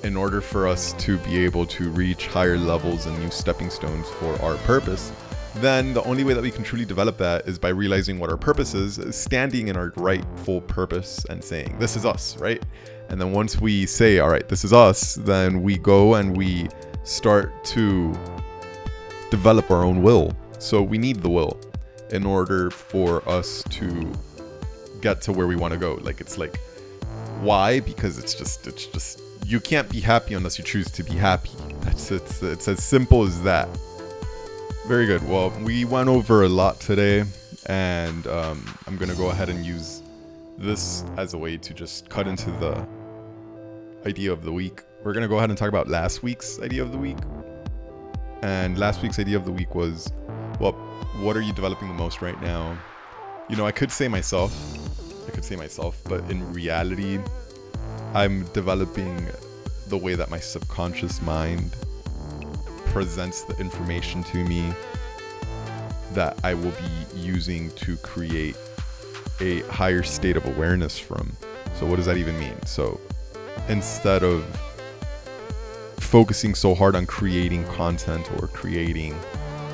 in 0.03 0.17
order 0.17 0.41
for 0.41 0.67
us 0.67 0.93
to 0.95 1.19
be 1.19 1.39
able 1.39 1.67
to 1.67 1.91
reach 1.91 2.27
higher 2.27 2.59
levels 2.59 3.07
and 3.07 3.19
new 3.19 3.31
stepping 3.31 3.71
stones 3.71 4.09
for 4.09 4.41
our 4.43 4.57
purpose, 4.59 5.13
then 5.57 5.95
the 5.95 6.03
only 6.05 6.25
way 6.25 6.35
that 6.35 6.43
we 6.43 6.51
can 6.51 6.65
truly 6.65 6.85
develop 6.85 7.17
that 7.17 7.47
is 7.47 7.59
by 7.59 7.69
realizing 7.69 8.19
what 8.19 8.29
our 8.31 8.37
purpose 8.37 8.75
is, 8.75 9.01
standing 9.15 9.69
in 9.69 9.77
our 9.77 9.93
rightful 9.97 10.61
purpose 10.63 11.25
and 11.31 11.43
saying, 11.43 11.77
This 11.79 11.97
is 11.97 12.05
us, 12.05 12.37
right? 12.39 12.63
And 13.09 13.21
then 13.21 13.33
once 13.33 13.61
we 13.61 13.87
say, 13.87 14.19
all 14.19 14.31
right, 14.31 14.49
this 14.49 14.65
is 14.65 14.73
us, 14.73 15.15
then 15.15 15.63
we 15.63 15.79
go 15.79 16.15
and 16.15 16.37
we 16.37 16.69
start 17.05 17.65
to 17.67 18.13
develop 19.31 19.71
our 19.71 19.85
own 19.85 20.03
will. 20.03 20.35
So 20.59 20.83
we 20.83 20.99
need 20.99 21.23
the 21.23 21.31
will 21.31 21.61
in 22.11 22.25
order 22.25 22.71
for 22.71 23.27
us 23.29 23.63
to 23.71 24.13
get 25.01 25.21
to 25.23 25.33
where 25.33 25.47
we 25.47 25.57
want 25.57 25.73
to 25.75 25.79
go. 25.79 25.95
Like 26.03 26.21
it's 26.21 26.39
like 26.39 26.59
why? 27.41 27.81
Because 27.81 28.19
it's 28.19 28.35
just 28.35 28.67
it's 28.67 28.87
just 28.87 29.21
you 29.45 29.61
can't 29.61 29.89
be 29.91 30.01
happy 30.01 30.35
unless 30.35 30.59
you 30.59 30.65
choose 30.65 30.91
to 30.93 31.03
be 31.03 31.13
happy. 31.13 31.51
It's 31.87 32.11
it's 32.11 32.69
as 32.69 32.83
simple 32.83 33.23
as 33.23 33.43
that. 33.43 33.69
Very 34.87 35.07
good. 35.07 35.27
Well, 35.29 35.51
we 35.63 35.85
went 35.85 36.09
over 36.09 36.45
a 36.45 36.49
lot 36.49 36.81
today, 36.81 37.25
and 37.67 38.27
um, 38.27 38.65
I'm 38.87 38.97
gonna 38.97 39.15
go 39.15 39.31
ahead 39.31 39.49
and 39.49 39.65
use 39.65 40.03
this 40.57 41.05
as 41.17 41.35
a 41.35 41.39
way 41.39 41.57
to 41.57 41.75
just 41.75 42.09
cut 42.09 42.27
into 42.27 42.51
the 42.53 42.87
idea 44.07 44.33
of 44.33 44.43
the 44.45 44.53
week. 44.53 44.83
We're 45.03 45.13
gonna 45.13 45.29
go 45.29 45.39
ahead 45.39 45.51
and 45.51 45.59
talk 45.59 45.69
about 45.69 45.89
last 45.89 46.23
week's 46.23 46.61
idea 46.61 46.83
of 46.83 46.93
the 46.93 46.99
week. 46.99 47.19
And 48.43 48.79
last 48.79 49.03
week's 49.03 49.19
idea 49.19 49.37
of 49.37 49.45
the 49.45 49.53
week 49.53 49.75
was, 49.75 50.13
well, 50.61 50.73
what 51.21 51.37
are 51.37 51.41
you 51.41 51.53
developing 51.53 51.89
the 51.89 51.95
most 51.95 52.21
right 52.21 52.41
now? 52.43 52.77
You 53.49 53.57
know, 53.57 53.67
I 53.67 53.73
could 53.73 53.91
say 53.91 54.09
myself, 54.09 54.53
I 55.27 55.31
could 55.31 55.45
say 55.45 55.57
myself, 55.57 56.01
but 56.05 56.21
in 56.31 56.53
reality, 56.53 57.19
I'm 58.15 58.45
developing 58.53 59.27
the 59.89 59.97
way 59.97 60.15
that 60.15 60.31
my 60.31 60.39
subconscious 60.39 61.21
mind 61.23 61.75
presents 62.87 63.43
the 63.43 63.57
information 63.59 64.23
to 64.25 64.45
me 64.45 64.73
that 66.13 66.39
I 66.45 66.55
will 66.55 66.71
be 66.73 67.19
using 67.19 67.71
to 67.73 67.97
create 67.97 68.57
a 69.41 69.61
higher 69.63 70.03
state 70.03 70.37
of 70.37 70.47
awareness 70.47 70.99
from. 70.99 71.37
So, 71.79 71.87
what 71.87 71.97
does 71.97 72.07
that 72.07 72.17
even 72.17 72.39
mean? 72.39 72.55
So, 72.67 73.01
instead 73.69 74.23
of 74.23 74.45
focusing 75.99 76.55
so 76.55 76.75
hard 76.75 76.95
on 76.95 77.07
creating 77.07 77.65
content 77.65 78.31
or 78.41 78.49
creating, 78.49 79.15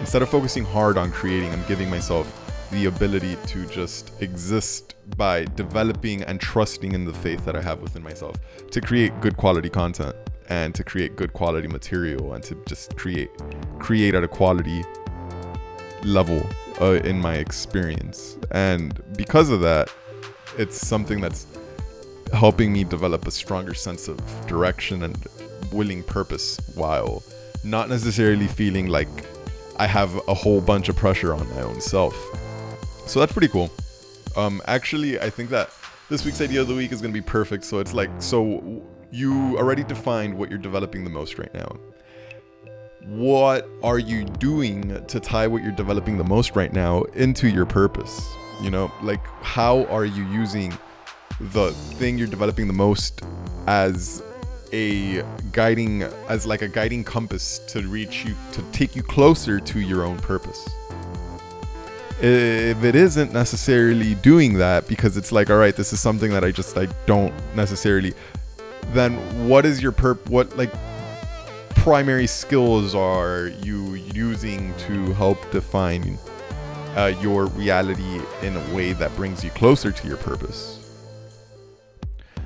instead 0.00 0.22
of 0.22 0.28
focusing 0.28 0.64
hard 0.64 0.96
on 0.96 1.10
creating, 1.10 1.52
I'm 1.52 1.64
giving 1.66 1.90
myself 1.90 2.26
the 2.70 2.86
ability 2.86 3.36
to 3.46 3.66
just 3.66 4.12
exist 4.22 4.94
by 5.16 5.44
developing 5.56 6.22
and 6.22 6.40
trusting 6.40 6.92
in 6.92 7.04
the 7.04 7.12
faith 7.12 7.44
that 7.44 7.56
I 7.56 7.62
have 7.62 7.80
within 7.80 8.02
myself 8.02 8.36
to 8.70 8.80
create 8.80 9.18
good 9.20 9.36
quality 9.36 9.68
content 9.68 10.14
and 10.48 10.74
to 10.74 10.84
create 10.84 11.16
good 11.16 11.32
quality 11.32 11.68
material 11.68 12.34
and 12.34 12.44
to 12.44 12.56
just 12.66 12.96
create 12.96 13.30
create 13.78 14.14
at 14.14 14.22
a 14.22 14.28
quality 14.28 14.84
level 16.04 16.46
uh, 16.80 17.00
in 17.04 17.20
my 17.20 17.34
experience. 17.34 18.38
And 18.52 19.00
because 19.16 19.50
of 19.50 19.60
that 19.62 19.90
it's 20.58 20.76
something 20.76 21.20
that's 21.20 21.46
helping 22.32 22.72
me 22.72 22.84
develop 22.84 23.26
a 23.26 23.30
stronger 23.30 23.74
sense 23.74 24.08
of 24.08 24.18
direction 24.46 25.02
and 25.02 25.16
willing 25.72 26.02
purpose 26.02 26.58
while 26.74 27.22
not 27.64 27.88
necessarily 27.88 28.46
feeling 28.46 28.86
like 28.86 29.08
I 29.76 29.86
have 29.86 30.14
a 30.28 30.34
whole 30.34 30.60
bunch 30.60 30.88
of 30.88 30.96
pressure 30.96 31.34
on 31.34 31.48
my 31.50 31.62
own 31.62 31.80
self. 31.80 32.14
So 33.06 33.20
that's 33.20 33.32
pretty 33.32 33.48
cool. 33.48 33.70
Um, 34.36 34.62
actually, 34.66 35.18
I 35.18 35.30
think 35.30 35.50
that 35.50 35.70
this 36.08 36.24
week's 36.24 36.40
idea 36.40 36.60
of 36.60 36.68
the 36.68 36.74
week 36.74 36.92
is 36.92 37.00
going 37.00 37.12
to 37.12 37.20
be 37.20 37.24
perfect. 37.24 37.64
So 37.64 37.78
it's 37.78 37.94
like, 37.94 38.10
so 38.18 38.82
you 39.10 39.56
already 39.58 39.82
defined 39.82 40.36
what 40.36 40.50
you're 40.50 40.58
developing 40.58 41.04
the 41.04 41.10
most 41.10 41.38
right 41.38 41.52
now. 41.54 41.76
What 43.06 43.68
are 43.82 43.98
you 43.98 44.24
doing 44.24 45.04
to 45.06 45.20
tie 45.20 45.46
what 45.46 45.62
you're 45.62 45.72
developing 45.72 46.18
the 46.18 46.24
most 46.24 46.54
right 46.54 46.72
now 46.72 47.02
into 47.14 47.48
your 47.48 47.66
purpose? 47.66 48.28
You 48.62 48.70
know, 48.70 48.92
like 49.02 49.24
how 49.42 49.86
are 49.86 50.04
you 50.04 50.24
using 50.26 50.76
the 51.40 51.72
thing 51.98 52.18
you're 52.18 52.28
developing 52.28 52.66
the 52.66 52.72
most 52.72 53.22
as 53.66 54.22
a 54.72 55.22
guiding 55.52 56.02
as 56.28 56.46
like 56.46 56.62
a 56.62 56.68
guiding 56.68 57.02
compass 57.02 57.58
to 57.66 57.86
reach 57.88 58.24
you 58.24 58.34
to 58.52 58.62
take 58.72 58.94
you 58.94 59.02
closer 59.02 59.58
to 59.58 59.80
your 59.80 60.04
own 60.04 60.18
purpose. 60.18 60.68
If 62.20 62.84
it 62.84 62.94
isn't 62.94 63.32
necessarily 63.32 64.14
doing 64.16 64.54
that 64.54 64.86
because 64.86 65.16
it's 65.16 65.32
like 65.32 65.48
all 65.48 65.56
right 65.56 65.74
this 65.74 65.94
is 65.94 66.00
something 66.00 66.30
that 66.32 66.44
i 66.44 66.50
just 66.50 66.76
i 66.76 66.86
don't 67.06 67.32
necessarily 67.56 68.12
then 68.92 69.14
what 69.48 69.64
is 69.64 69.82
your 69.82 69.90
perp 69.90 70.28
what 70.28 70.54
like 70.58 70.70
primary 71.76 72.26
skills 72.26 72.94
are 72.94 73.50
you 73.62 73.94
using 73.94 74.74
to 74.74 75.14
help 75.14 75.50
define 75.50 76.18
uh, 76.96 77.10
your 77.22 77.46
reality 77.46 78.20
in 78.42 78.54
a 78.54 78.74
way 78.74 78.92
that 78.92 79.14
brings 79.16 79.42
you 79.42 79.48
closer 79.52 79.90
to 79.90 80.06
your 80.06 80.18
purpose 80.18 80.79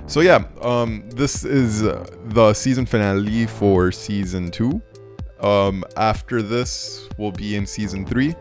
so 0.07 0.21
yeah, 0.21 0.45
um, 0.61 1.09
this 1.11 1.45
is 1.45 1.83
uh, 1.83 2.07
the 2.27 2.53
season 2.55 2.87
finale 2.87 3.47
for 3.47 3.91
season 3.91 4.51
two. 4.51 4.83
Um, 5.41 5.85
after 5.97 6.43
this, 6.43 7.09
we'll 7.19 7.33
be 7.33 7.57
in 7.57 7.67
season 7.67 8.07
three. 8.07 8.35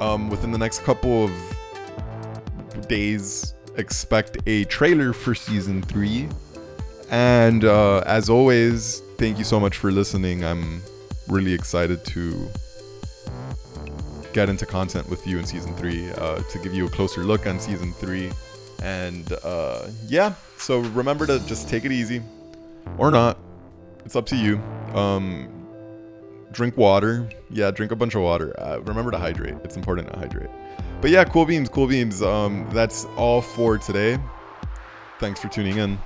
Um, 0.00 0.30
within 0.30 0.50
the 0.50 0.58
next 0.58 0.82
couple 0.82 1.24
of 1.24 2.86
days, 2.88 3.54
expect 3.76 4.38
a 4.46 4.64
trailer 4.64 5.12
for 5.12 5.34
season 5.34 5.82
three. 5.82 6.28
And 7.10 7.64
uh, 7.64 7.98
as 8.06 8.30
always, 8.30 9.00
thank 9.18 9.38
you 9.38 9.44
so 9.44 9.58
much 9.60 9.76
for 9.76 9.90
listening. 9.90 10.44
I'm 10.44 10.82
really 11.28 11.52
excited 11.52 12.04
to 12.06 12.48
get 14.32 14.48
into 14.48 14.64
content 14.64 15.08
with 15.08 15.26
you 15.26 15.38
in 15.38 15.44
season 15.44 15.74
three 15.76 16.10
uh, 16.12 16.40
to 16.42 16.58
give 16.60 16.72
you 16.72 16.86
a 16.86 16.90
closer 16.90 17.24
look 17.24 17.46
on 17.46 17.58
season 17.58 17.92
three. 17.94 18.30
And 18.82 19.32
uh, 19.44 19.88
yeah, 20.06 20.34
so 20.56 20.80
remember 20.80 21.26
to 21.26 21.38
just 21.46 21.68
take 21.68 21.84
it 21.84 21.92
easy 21.92 22.22
or 22.98 23.10
not. 23.10 23.38
It's 24.04 24.16
up 24.16 24.26
to 24.26 24.36
you. 24.36 24.56
Um, 24.94 25.48
drink 26.52 26.76
water. 26.76 27.28
Yeah, 27.50 27.70
drink 27.70 27.92
a 27.92 27.96
bunch 27.96 28.14
of 28.14 28.22
water. 28.22 28.58
Uh, 28.58 28.78
remember 28.80 29.10
to 29.10 29.18
hydrate. 29.18 29.54
It's 29.64 29.76
important 29.76 30.12
to 30.12 30.18
hydrate. 30.18 30.50
But 31.00 31.10
yeah, 31.10 31.24
cool 31.24 31.46
beans, 31.46 31.68
cool 31.68 31.86
beans. 31.86 32.22
Um, 32.22 32.68
that's 32.72 33.04
all 33.16 33.40
for 33.42 33.78
today. 33.78 34.18
Thanks 35.18 35.40
for 35.40 35.48
tuning 35.48 35.78
in. 35.78 35.98